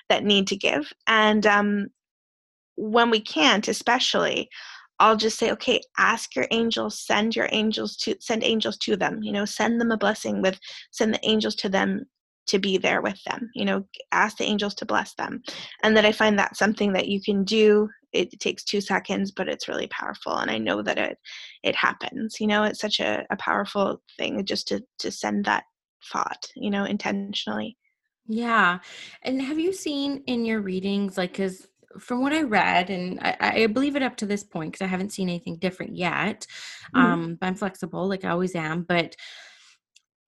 [0.09, 0.93] that need to give.
[1.07, 1.88] And um
[2.77, 4.49] when we can't especially
[5.00, 9.22] I'll just say, okay, ask your angels, send your angels to send angels to them,
[9.22, 10.58] you know, send them a blessing with
[10.90, 12.06] send the angels to them
[12.48, 15.42] to be there with them, you know, ask the angels to bless them.
[15.82, 17.88] And that I find that something that you can do.
[18.14, 20.38] It, takes two seconds, but it's really powerful.
[20.38, 21.18] And I know that it
[21.62, 22.40] it happens.
[22.40, 25.64] You know, it's such a, a powerful thing just to to send that
[26.11, 27.76] thought, you know, intentionally.
[28.26, 28.78] Yeah.
[29.22, 31.66] And have you seen in your readings, like, because
[31.98, 34.88] from what I read, and I, I, believe it up to this point because I
[34.88, 36.46] haven't seen anything different yet.
[36.94, 37.00] Mm-hmm.
[37.00, 38.82] Um, but I'm flexible, like I always am.
[38.82, 39.16] But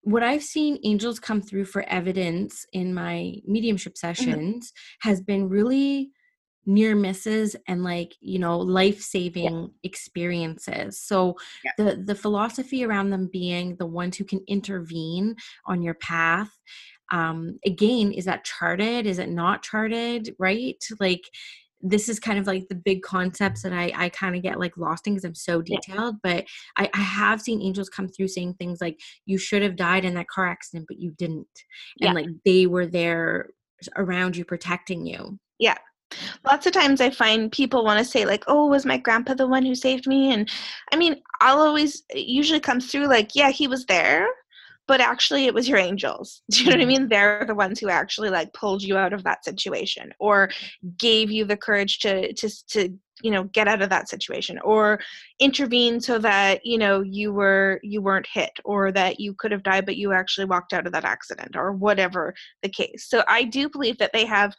[0.02, 4.06] what I've seen angels come through for evidence in my mediumship mm-hmm.
[4.06, 5.08] sessions mm-hmm.
[5.08, 6.10] has been really
[6.66, 9.66] near misses and like you know life-saving yeah.
[9.82, 11.72] experiences so yeah.
[11.78, 15.34] the the philosophy around them being the ones who can intervene
[15.66, 16.50] on your path
[17.10, 21.22] um again is that charted is it not charted right like
[21.82, 24.76] this is kind of like the big concepts that I, I kind of get like
[24.76, 26.16] lost in because I'm so detailed.
[26.22, 26.44] But
[26.76, 30.14] I, I have seen angels come through saying things like, you should have died in
[30.14, 31.48] that car accident, but you didn't.
[32.00, 32.12] And yeah.
[32.12, 33.50] like they were there
[33.96, 35.38] around you protecting you.
[35.58, 35.78] Yeah.
[36.44, 39.46] Lots of times I find people want to say, like, oh, was my grandpa the
[39.46, 40.32] one who saved me?
[40.32, 40.50] And
[40.92, 44.26] I mean, I'll always, usually comes through like, yeah, he was there,
[44.90, 46.42] but actually it was your angels.
[46.50, 46.88] Do you know what I mm-hmm.
[46.88, 47.08] mean?
[47.08, 50.50] They're the ones who actually like pulled you out of that situation or
[50.98, 54.98] gave you the courage to to to you know get out of that situation or
[55.38, 59.62] intervene so that you know you were you weren't hit or that you could have
[59.62, 63.06] died but you actually walked out of that accident or whatever the case.
[63.08, 64.56] So I do believe that they have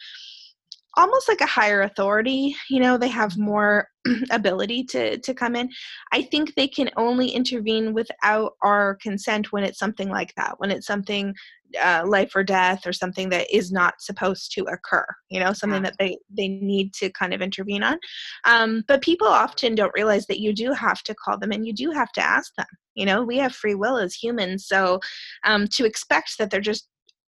[0.98, 3.88] almost like a higher authority you know they have more
[4.32, 5.70] ability to to come in.
[6.12, 10.72] I think they can only intervene without our consent when it's something like that when
[10.72, 11.34] it's something
[11.82, 15.84] uh, life or death or something that is not supposed to occur you know something
[15.84, 15.90] yeah.
[15.90, 17.98] that they they need to kind of intervene on.
[18.46, 21.74] Um, but people often don't realize that you do have to call them and you
[21.74, 23.24] do have to ask them you know?
[23.24, 25.00] We have free will as humans so
[25.46, 26.88] um, to expect that they're just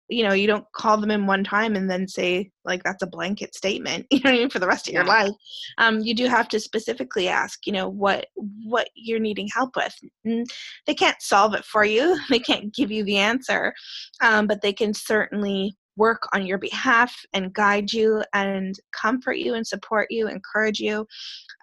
[0.09, 3.07] you know you don't call them in one time and then say like that's a
[3.07, 5.33] blanket statement you know I mean, for the rest of your life.
[5.79, 8.27] Um, you do have to specifically ask you know what
[8.65, 9.95] what you're needing help with.
[10.25, 10.47] And
[10.87, 12.19] they can't solve it for you.
[12.29, 13.73] They can't give you the answer.
[14.21, 19.55] Um, but they can certainly work on your behalf and guide you and comfort you
[19.55, 21.07] and support you encourage you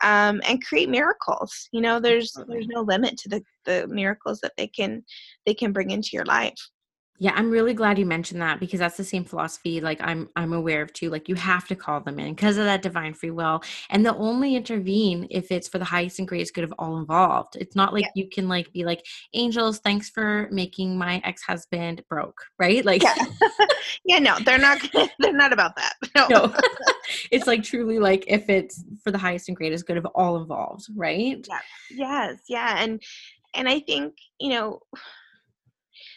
[0.04, 1.70] um, and create miracles.
[1.72, 5.04] You know there's there's no limit to the, the miracles that they can
[5.46, 6.58] they can bring into your life
[7.18, 10.52] yeah, I'm really glad you mentioned that because that's the same philosophy like I'm I'm
[10.52, 11.10] aware of too.
[11.10, 13.64] Like you have to call them in because of that divine free will.
[13.90, 17.56] And they'll only intervene if it's for the highest and greatest good of all involved.
[17.56, 18.12] It's not like yeah.
[18.16, 22.84] you can like be like, Angels, thanks for making my ex-husband broke, right?
[22.84, 23.16] Like Yeah,
[24.06, 24.80] yeah no, they're not
[25.20, 25.94] they're not about that.
[26.16, 26.28] No.
[26.30, 26.56] no.
[27.30, 30.86] it's like truly like if it's for the highest and greatest good of all involved,
[30.96, 31.46] right?
[31.48, 31.60] Yeah.
[31.92, 32.84] Yes, yeah.
[32.84, 33.02] And
[33.54, 34.82] and I think, you know,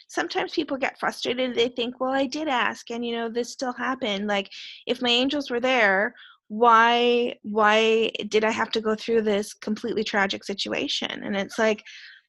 [0.09, 1.55] sometimes people get frustrated.
[1.55, 4.27] They think, well, I did ask and, you know, this still happened.
[4.27, 4.49] Like,
[4.85, 6.13] if my angels were there,
[6.49, 11.83] why why did i have to go through this completely tragic situation and it's like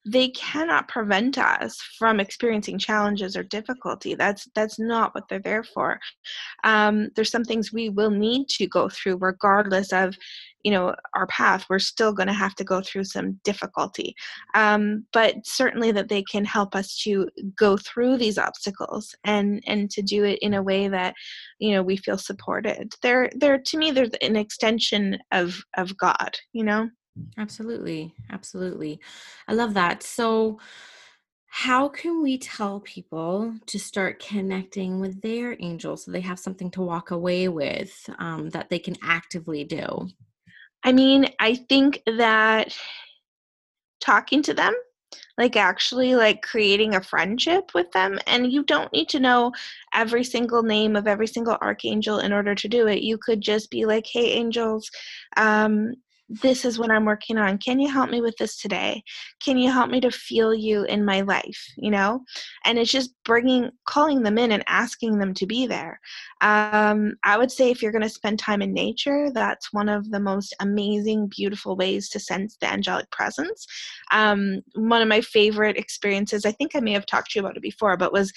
[0.07, 5.65] they cannot prevent us from experiencing challenges or difficulty that's that's not what they're there
[5.65, 5.99] for
[6.65, 10.15] um, there's some things we will need to go through regardless of
[10.65, 14.15] you know our path we're still going to have to go through some difficulty
[14.55, 19.91] um, but certainly that they can help us to go through these obstacles and and
[19.91, 21.15] to do it in a way that
[21.59, 22.93] you know we feel supported.
[23.03, 26.89] They're they're to me they're an extension of of god you know?
[27.39, 29.01] Absolutely absolutely.
[29.49, 30.03] I love that.
[30.03, 30.59] So
[31.53, 36.71] how can we tell people to start connecting with their angels so they have something
[36.71, 40.09] to walk away with um, that they can actively do
[40.85, 42.77] I mean, I think that
[44.01, 44.75] talking to them,
[45.37, 49.53] like actually like creating a friendship with them and you don't need to know
[49.93, 53.03] every single name of every single archangel in order to do it.
[53.03, 54.91] You could just be like, "Hey angels,
[55.37, 55.95] um
[56.31, 57.59] this is what I'm working on.
[57.59, 59.03] Can you help me with this today?
[59.43, 61.61] Can you help me to feel you in my life?
[61.77, 62.21] You know?
[62.65, 66.01] And it's just bringing, calling them in and asking them to be there.
[66.41, 70.11] Um, I would say if you're going to spend time in nature, that's one of
[70.11, 73.67] the most amazing, beautiful ways to sense the angelic presence.
[74.13, 77.57] Um, one of my favorite experiences, I think I may have talked to you about
[77.57, 78.33] it before, but was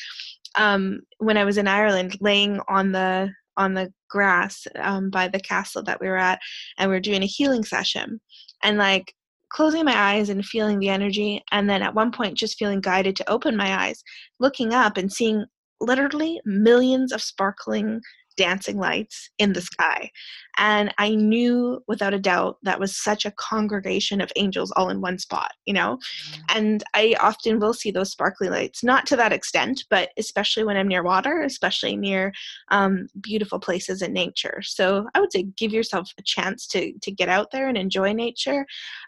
[0.55, 5.39] um, when I was in Ireland laying on the on the grass um, by the
[5.39, 6.39] castle that we were at
[6.77, 8.19] and we were doing a healing session
[8.63, 9.13] and like
[9.49, 13.15] closing my eyes and feeling the energy and then at one point just feeling guided
[13.15, 14.03] to open my eyes
[14.39, 15.45] looking up and seeing
[15.79, 18.01] literally millions of sparkling
[18.33, 20.09] dancing lights in the sky.
[20.57, 25.01] And I knew without a doubt that was such a congregation of angels all in
[25.01, 25.97] one spot, you know?
[25.97, 26.41] Mm-hmm.
[26.57, 30.77] And I often will see those sparkly lights, not to that extent, but especially when
[30.77, 32.33] I'm near water, especially near
[32.69, 34.61] um, beautiful places in nature.
[34.63, 38.13] So I would say give yourself a chance to, to get out there and enjoy
[38.13, 38.65] nature.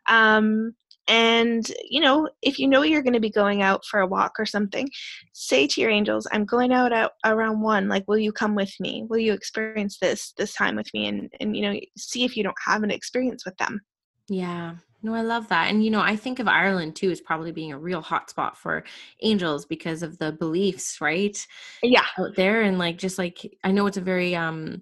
[0.07, 0.73] Um,
[1.08, 4.34] and, you know, if you know you're going to be going out for a walk
[4.39, 4.89] or something,
[5.34, 7.88] say to your angels, I'm going out at around one.
[7.88, 9.06] Like, will you come with me?
[9.10, 11.08] Will you experience this this time with me?
[11.08, 13.82] And, and you know, see if you don't have an experience with them.
[14.28, 14.76] Yeah.
[15.04, 15.70] No, I love that.
[15.70, 18.84] And, you know, I think of Ireland too as probably being a real hotspot for
[19.22, 21.38] angels because of the beliefs, right?
[21.84, 22.06] Yeah.
[22.18, 22.63] Out there.
[22.63, 24.82] And like, just like, I know it's a very, um,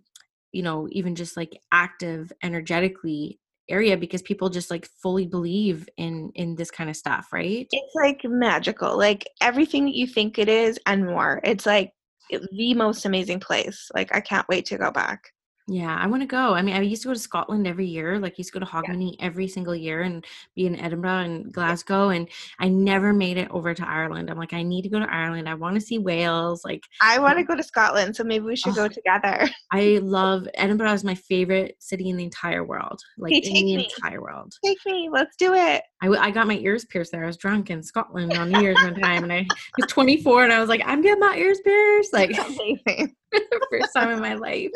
[0.54, 6.32] you know, even just like active energetically area because people just like fully believe in
[6.36, 7.67] in this kind of stuff right?
[7.71, 11.41] It's like magical like everything that you think it is and more.
[11.43, 11.93] It's like
[12.30, 13.89] the most amazing place.
[13.93, 15.33] Like i can't wait to go back
[15.67, 16.54] yeah, I want to go.
[16.54, 18.19] I mean, I used to go to Scotland every year.
[18.19, 19.26] Like, used to go to Hogmanay yeah.
[19.26, 22.10] every single year and be in Edinburgh and Glasgow.
[22.10, 22.28] And
[22.60, 24.30] I never made it over to Ireland.
[24.30, 25.47] I'm like, I need to go to Ireland.
[25.47, 26.65] I want to see Wales.
[26.65, 28.13] Like, I want to um go to Scotland.
[28.13, 29.49] So maybe we should oh, go together.
[29.71, 32.99] I love Edinburgh is my favorite city in the entire world.
[33.17, 33.89] Like, hey, in the me.
[33.95, 34.54] entire world.
[34.65, 35.10] Take me.
[35.10, 35.84] Let's do it.
[36.02, 37.23] I, I got my ears pierced there.
[37.23, 39.23] I was drunk in Scotland on New Year's one time.
[39.23, 39.47] And I
[39.78, 42.12] was 24 and I was like, I'm getting my ears pierced.
[42.12, 42.36] Like,
[43.69, 44.69] first time in my life.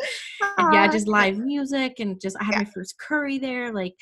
[0.86, 2.60] Yeah, just live music and just I had yeah.
[2.60, 3.74] my first curry there.
[3.74, 3.96] Like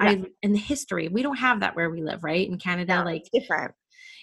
[0.00, 0.10] yeah.
[0.10, 1.08] I in the history.
[1.08, 2.48] We don't have that where we live, right?
[2.48, 3.72] In Canada, no, like different.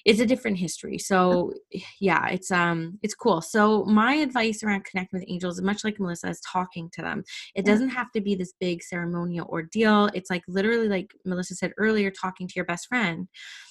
[0.06, 1.00] It's a different history.
[1.00, 1.54] So
[2.00, 3.42] yeah, it's um it's cool.
[3.42, 7.24] So my advice around connecting with angels, much like Melissa, is talking to them.
[7.56, 10.10] It doesn't have to be this big ceremonial ordeal.
[10.14, 13.28] It's like literally like Melissa said earlier, talking to your best friend.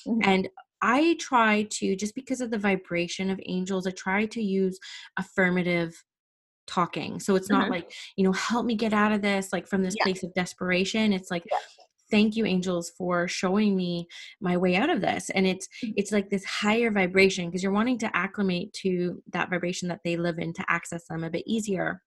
[0.06, 0.28] Mm-hmm.
[0.28, 0.48] And
[0.82, 4.78] I try to, just because of the vibration of angels, I try to use
[5.16, 5.94] affirmative
[6.66, 7.20] talking.
[7.20, 7.70] So it's not Mhm.
[7.70, 10.04] like, you know, help me get out of this, like from this Yeah.
[10.04, 11.12] place of desperation.
[11.12, 11.58] It's like, Yeah.
[12.10, 14.06] thank you angels for showing me
[14.40, 15.94] my way out of this and it's Mhm.
[15.96, 20.16] it's like this higher vibration because you're wanting to acclimate to that vibration that they
[20.16, 22.02] live in to access them a bit easier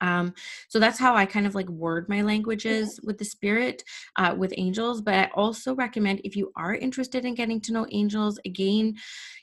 [0.00, 0.34] um
[0.68, 3.82] so that's how i kind of like word my languages with the spirit
[4.16, 7.86] uh, with angels but i also recommend if you are interested in getting to know
[7.90, 8.94] angels again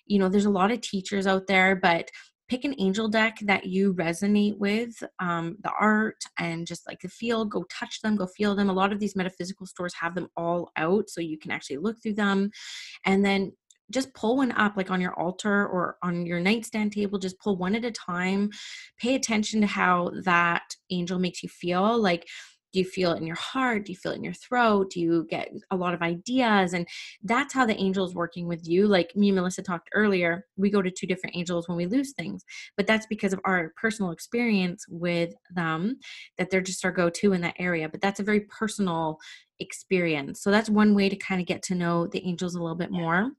[0.05, 2.09] you know there's a lot of teachers out there but
[2.47, 7.09] pick an angel deck that you resonate with um, the art and just like the
[7.09, 8.69] feel go touch them go feel them.
[8.69, 12.01] A lot of these metaphysical stores have them all out so you can actually look
[12.01, 12.51] through them.
[13.05, 13.53] And then
[13.91, 17.55] just pull one up like on your altar or on your nightstand table just pull
[17.55, 18.49] one at a time.
[18.97, 22.27] Pay attention to how that angel makes you feel like
[22.75, 23.85] do you feel it in your heart?
[23.85, 24.91] Do you feel it in your throat?
[24.91, 26.73] Do you get a lot of ideas?
[26.73, 26.85] And
[27.23, 28.85] that's how the angel's working with you.
[28.87, 32.13] Like me and melissa talked earlier we go to two different angels when we lose
[32.13, 32.43] things
[32.77, 35.97] but that's because of our personal experience with them
[36.37, 39.17] that they're just our go-to in that area but that's a very personal
[39.59, 40.41] experience.
[40.41, 42.91] So that's one way to kind of get to know the angels a little bit
[42.91, 43.31] more.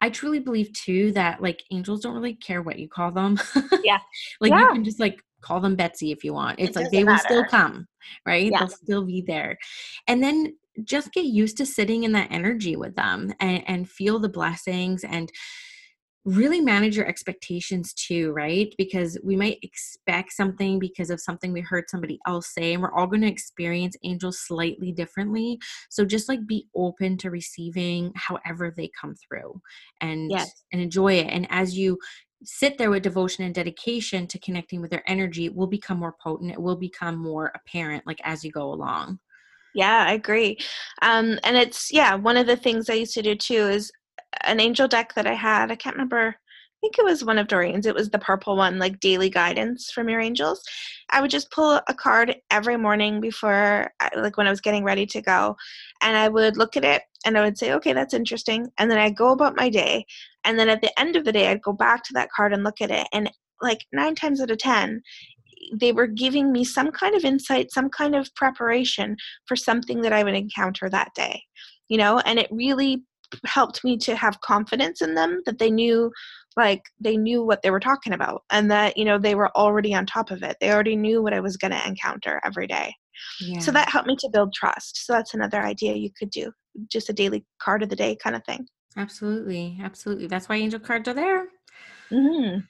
[0.00, 3.38] I truly believe too that like angels don't really care what you call them.
[3.84, 3.98] Yeah.
[4.40, 6.58] like you can just like call them Betsy if you want.
[6.58, 7.86] It's It like they will still come,
[8.26, 8.50] right?
[8.50, 8.60] Yeah.
[8.60, 9.58] They'll still be there.
[10.06, 14.18] And then just get used to sitting in that energy with them and, and feel
[14.18, 15.30] the blessings and
[16.24, 18.72] really manage your expectations too, right?
[18.78, 22.94] Because we might expect something because of something we heard somebody else say, and we're
[22.94, 25.58] all going to experience angels slightly differently.
[25.90, 29.60] So just like be open to receiving however they come through
[30.00, 30.64] and Yes.
[30.72, 31.26] and enjoy it.
[31.26, 31.98] And as you
[32.44, 36.52] sit there with devotion and dedication to connecting with their energy, will become more potent.
[36.52, 39.18] It will become more apparent like as you go along.
[39.74, 40.58] Yeah, I agree.
[41.00, 43.90] Um, and it's yeah, one of the things I used to do too is
[44.44, 45.70] an angel deck that I had.
[45.70, 46.36] I can't remember.
[46.36, 47.86] I think it was one of Doreen's.
[47.86, 50.62] It was the purple one, like daily guidance from your angels.
[51.10, 54.82] I would just pull a card every morning before, I- like when I was getting
[54.82, 55.56] ready to go,
[56.02, 58.66] and I would look at it and I would say, okay, that's interesting.
[58.78, 60.04] And then I'd go about my day.
[60.44, 62.64] And then at the end of the day, I'd go back to that card and
[62.64, 63.06] look at it.
[63.12, 63.30] And
[63.60, 65.00] like nine times out of 10,
[65.78, 69.16] they were giving me some kind of insight, some kind of preparation
[69.46, 71.42] for something that I would encounter that day,
[71.88, 73.02] you know, and it really
[73.46, 76.10] helped me to have confidence in them that they knew
[76.56, 79.94] like they knew what they were talking about and that you know they were already
[79.94, 82.92] on top of it they already knew what i was going to encounter every day
[83.40, 83.60] Yeah.
[83.60, 86.52] so that helped me to build trust so that's another idea you could do
[86.90, 88.66] just a daily card of the day kind of thing
[88.96, 89.78] absolutely.
[89.82, 90.26] Absolutely.
[90.26, 91.48] That's why angel cards are there.
[92.10, 92.60] mm-hmm.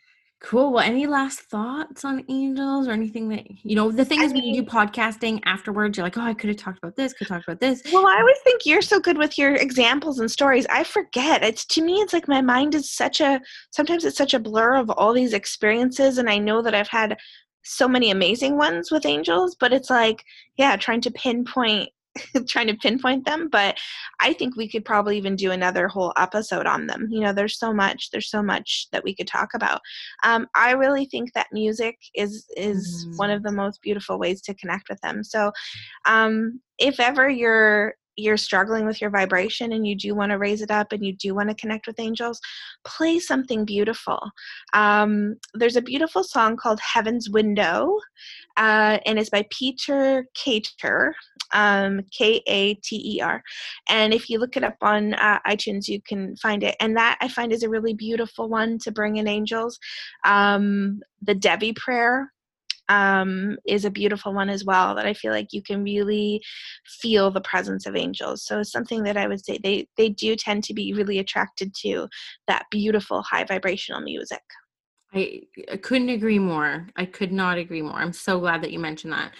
[0.40, 0.72] Cool.
[0.72, 3.92] Well, any last thoughts on angels or anything that you know?
[3.92, 6.56] The thing I is, when you do podcasting afterwards, you're like, "Oh, I could have
[6.56, 7.12] talked about this.
[7.12, 10.28] Could talk about this." Well, I always think you're so good with your examples and
[10.28, 10.66] stories.
[10.68, 11.44] I forget.
[11.44, 14.74] It's to me, it's like my mind is such a sometimes it's such a blur
[14.74, 17.16] of all these experiences, and I know that I've had
[17.62, 20.24] so many amazing ones with angels, but it's like,
[20.56, 21.88] yeah, trying to pinpoint
[22.48, 23.78] trying to pinpoint them but
[24.20, 27.08] i think we could probably even do another whole episode on them.
[27.10, 29.80] You know there's so much there's so much that we could talk about.
[30.24, 34.54] Um, i really think that music is is one of the most beautiful ways to
[34.54, 35.24] connect with them.
[35.24, 35.52] So
[36.06, 40.62] um, if ever you're you're struggling with your vibration and you do want to raise
[40.62, 42.40] it up and you do want to connect with angels
[42.84, 44.20] play something beautiful.
[44.74, 47.98] Um, there's a beautiful song called heaven's window
[48.56, 51.14] uh, and it's by peter Kater
[51.54, 53.42] um, k-a-t-e-r
[53.88, 56.76] and if you look it up on uh, itunes you can find it.
[56.80, 59.78] And that i find is a really beautiful one to bring in angels.
[60.24, 62.32] Um, the debbie prayer
[62.92, 66.42] um, is a beautiful one as well that I feel like you can really
[67.00, 68.44] feel the presence of angels.
[68.44, 71.74] So it's something that I would say they they do tend to be really attracted
[71.82, 72.08] to
[72.48, 74.42] that beautiful high vibrational music.
[75.14, 76.88] I, I couldn't agree more.
[76.96, 77.96] I could not agree more.
[77.96, 79.32] I'm so glad that you mentioned that.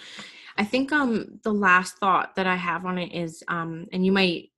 [0.57, 4.11] I think um the last thought that I have on it is um and you
[4.11, 4.49] might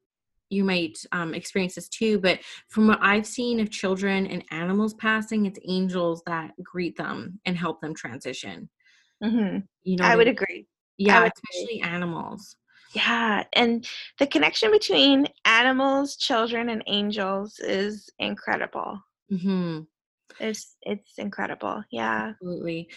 [0.50, 2.40] you might um, experience this too, but
[2.70, 7.58] from what I've seen of children and animals passing, it's angels that greet them and
[7.58, 8.70] help them transition.
[9.24, 10.68] Hmm You know, I would agree.
[10.98, 12.56] Yeah, would especially animals.
[12.94, 13.86] Yeah, and
[14.20, 19.02] the connection between animals, children, and angels is incredible.
[19.30, 19.82] hmm
[20.40, 21.84] It's it's incredible.
[21.92, 22.30] Yeah.
[22.42, 22.90] Absolutely.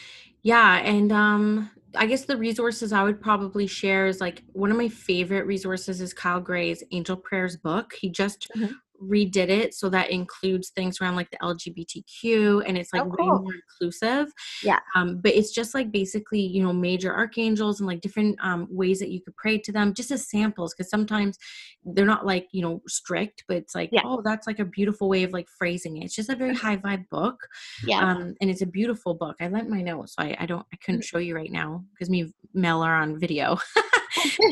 [0.43, 0.77] Yeah.
[0.79, 4.89] And um, I guess the resources I would probably share is like one of my
[4.89, 7.95] favorite resources is Kyle Gray's Angel Prayers book.
[8.01, 8.75] He just Mhm.
[9.03, 13.27] Redid it so that includes things around like the LGBTQ and it's like Oh, way
[13.27, 14.33] more inclusive.
[14.63, 14.79] Yeah.
[14.95, 18.99] Um, but it's just like basically, you know, major archangels and like different um, ways
[18.99, 21.39] that you could pray to them just as samples because sometimes
[21.85, 24.03] they're not like, you know, strict, but it's like, Yeah.
[24.05, 26.05] oh, that's like a beautiful way of like phrasing it.
[26.05, 27.37] It's just a very high vibe book.
[27.85, 28.01] Yeah.
[28.01, 29.37] Um, and it's a beautiful book.
[29.41, 32.11] I lent my notes, so I, I don't I couldn't show you right now because
[32.11, 33.59] me Mel are on video.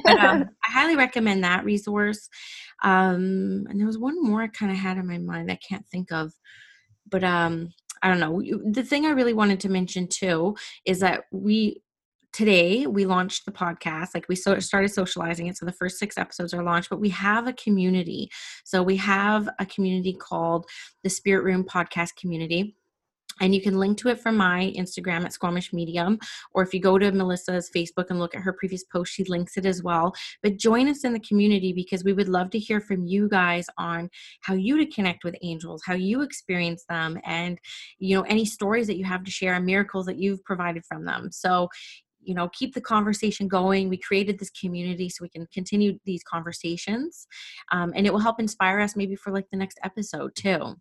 [0.04, 2.28] but um, I highly recommend that resource.
[2.82, 5.86] Um, and there was one more I kind of had in my mind I can't
[5.86, 6.32] think of,
[7.08, 8.42] but um, I don't know.
[8.70, 11.82] The thing I really wanted to mention too is that we
[12.32, 16.18] today we launched the podcast like we so started socializing it so the first six
[16.18, 18.28] episodes are launched but we have a community
[18.62, 20.66] so we have a community called
[21.02, 22.76] the spirit room podcast community
[23.40, 26.18] and you can link to it from my Instagram at Squamish Medium,
[26.52, 29.56] or if you go to Melissa's Facebook and look at her previous post, she links
[29.56, 30.14] it as well.
[30.42, 33.66] But join us in the community because we would love to hear from you guys
[33.78, 34.10] on
[34.40, 37.58] how you to connect with angels, how you experience them, and
[37.98, 41.04] you know any stories that you have to share and miracles that you've provided from
[41.04, 41.30] them.
[41.30, 41.68] So
[42.26, 46.22] you know keep the conversation going we created this community so we can continue these
[46.24, 47.26] conversations
[47.72, 50.74] um, and it will help inspire us maybe for like the next episode too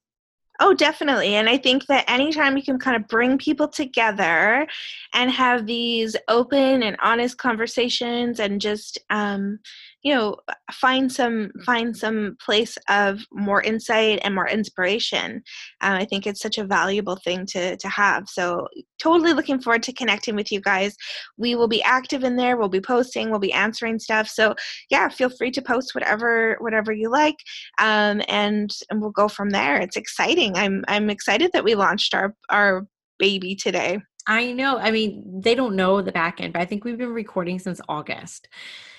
[0.62, 1.36] Oh, definitely.
[1.36, 4.66] And I think that anytime you can kind of bring people together
[5.14, 9.60] and have these open and honest conversations and just, um,
[10.06, 10.36] you know,
[10.72, 15.42] find some find some place of more insight and more inspiration.
[15.82, 18.30] Um, I think it's such a valuable thing to to have.
[18.30, 18.68] So
[19.02, 20.96] totally looking forward to connecting with you guys.
[21.38, 22.56] We will be active in there.
[22.56, 23.32] We'll be posting.
[23.32, 24.28] We'll be answering stuff.
[24.28, 24.54] So
[24.92, 27.38] yeah, feel free to post whatever whatever you like
[27.80, 29.82] um, and and we'll go from there.
[29.82, 30.56] It's exciting.
[30.56, 32.86] I'm I'm excited that we launched our our
[33.18, 34.00] baby today.
[34.28, 34.78] I know.
[34.80, 37.80] I mean, they don't know the back end, but I think we've been recording since
[37.88, 38.48] August.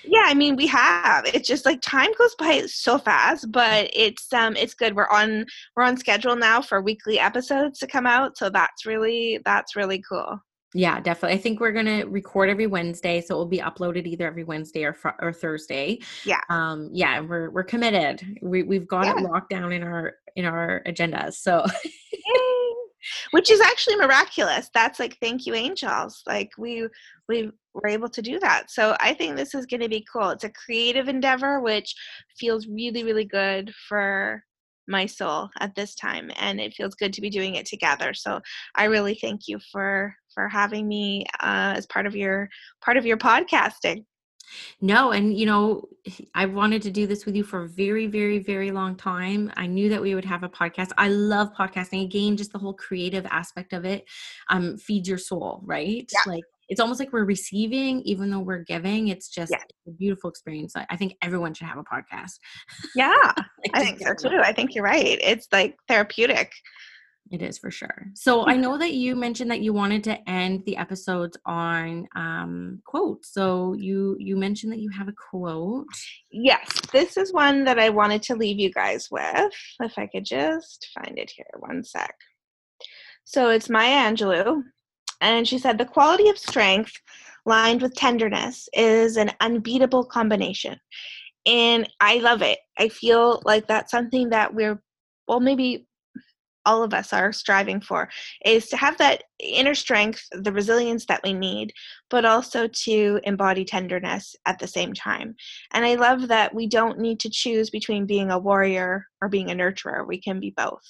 [0.05, 1.25] Yeah, I mean we have.
[1.25, 4.95] It's just like time goes by so fast, but it's um it's good.
[4.95, 9.39] We're on we're on schedule now for weekly episodes to come out, so that's really
[9.43, 10.41] that's really cool.
[10.73, 11.37] Yeah, definitely.
[11.37, 14.83] I think we're gonna record every Wednesday, so it will be uploaded either every Wednesday
[14.85, 15.99] or fr- or Thursday.
[16.23, 16.41] Yeah.
[16.49, 16.89] Um.
[16.93, 18.25] Yeah, we're we're committed.
[18.41, 19.27] We we've got it Yeah.
[19.27, 21.33] locked down in our in our agendas.
[21.33, 21.65] So.
[23.31, 24.69] Which is actually miraculous.
[24.73, 26.23] That's like thank you angels.
[26.27, 26.87] Like we
[27.27, 28.71] we were able to do that.
[28.71, 30.29] So I think this is going to be cool.
[30.29, 31.95] It's a creative endeavor which
[32.37, 34.43] feels really really good for
[34.87, 38.13] my soul at this time and it feels good to be doing it together.
[38.13, 38.39] So
[38.75, 42.49] I really thank you for for having me uh, as part of your
[42.81, 44.05] part of your podcasting.
[44.81, 45.87] No, and you know,
[46.35, 49.51] I wanted to do this with you for a very, very, very long time.
[49.55, 50.91] I knew that we would have a podcast.
[50.97, 52.03] I love podcasting.
[52.03, 54.05] Again, just the whole creative aspect of it
[54.49, 56.09] um, feeds your soul, right?
[56.11, 56.31] Yeah.
[56.31, 59.07] Like it's almost like we're receiving, even though we're giving.
[59.07, 59.63] It's just Yeah.
[59.87, 60.75] a beautiful experience.
[60.75, 62.39] I, think everyone should have a podcast.
[62.95, 64.39] Yeah, Like, I think so too.
[64.43, 65.17] I think you're right.
[65.21, 66.51] It's like therapeutic.
[67.31, 68.07] It is for sure.
[68.13, 72.81] So I know that you mentioned that you wanted to end the episodes on um,
[72.85, 73.33] quotes.
[73.33, 75.85] So you you mentioned that you have a quote.
[76.31, 79.53] Yes, this is one that I wanted to leave you guys with.
[79.81, 82.13] If I could just find it here, one sec.
[83.25, 84.63] So it's Maya Angelou,
[85.21, 86.93] and she said, The quality of strength
[87.45, 90.79] lined with tenderness is an unbeatable combination.
[91.45, 92.59] And I love it.
[92.77, 94.81] I feel like that's something that we're,
[95.27, 95.86] well, maybe
[96.67, 98.09] all of us are striving for
[98.45, 101.71] is to have that inner strength, the resilience that we need,
[102.09, 105.33] but also to embody tenderness at the same time.
[105.73, 109.49] And I love that we don't need to choose between being a warrior or being
[109.49, 110.05] a nurturer.
[110.05, 110.83] We can be both.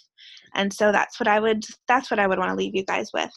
[0.56, 3.12] And so that's what I would that's what I would want to leave you guys
[3.14, 3.32] with.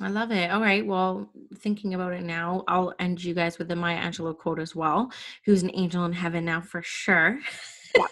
[0.00, 0.50] I love it.
[0.50, 0.86] All right.
[0.86, 4.76] Well, thinking about it now, I'll end you guys with the Maya Angelou quote as
[4.76, 5.10] well,
[5.44, 7.40] who's an angel in heaven now for sure.
[7.96, 8.06] Yeah.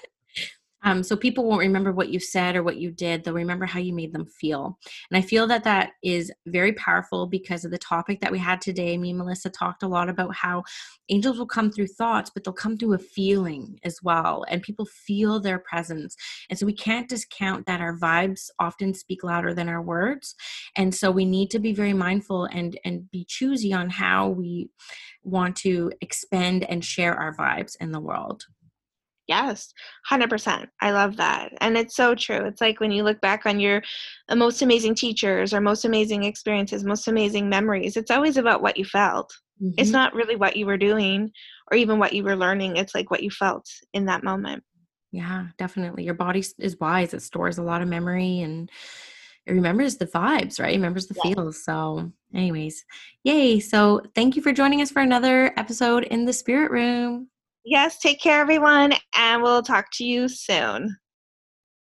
[0.85, 3.25] Um, so people won't remember what you said or what you did.
[3.25, 4.79] They'll remember how you made them feel.
[5.11, 8.61] And I feel that that is very powerful because of the topic that we had
[8.61, 8.97] today.
[8.97, 10.63] Me and Melissa talked a lot about how
[11.09, 14.45] angels will come through thoughts, but they'll come through a feeling as well.
[14.49, 16.17] And people feel their presence.
[16.49, 20.35] And so we can't discount that our vibes often speak louder than our words
[20.77, 24.69] and so we need to be very mindful and and be choosy on how we
[25.23, 28.47] want to expend and share our vibes in the world
[29.27, 29.73] Yes,
[30.11, 30.69] 100%.
[30.83, 31.53] I love that.
[31.61, 32.45] And it's so true.
[32.45, 33.83] It's like when you look back on your
[34.29, 38.77] uh, most amazing teachers or most amazing experiences, most amazing memories, it's always about what
[38.77, 39.33] you felt.
[39.79, 39.93] It's Mhm.
[39.93, 41.31] not really what you were doing
[41.71, 42.77] or even what you were learning.
[42.77, 44.63] It's like what you felt in that moment.
[45.13, 48.69] yeah definitely your body is wise it stores a lot of memory and
[49.47, 51.35] it remembers the vibes right it remembers the Yeah.
[51.35, 52.85] feels so anyways
[53.23, 57.29] yay so thank you for joining us for another episode in the spirit room
[57.65, 60.97] Yes, take care, everyone, and we'll talk to you soon.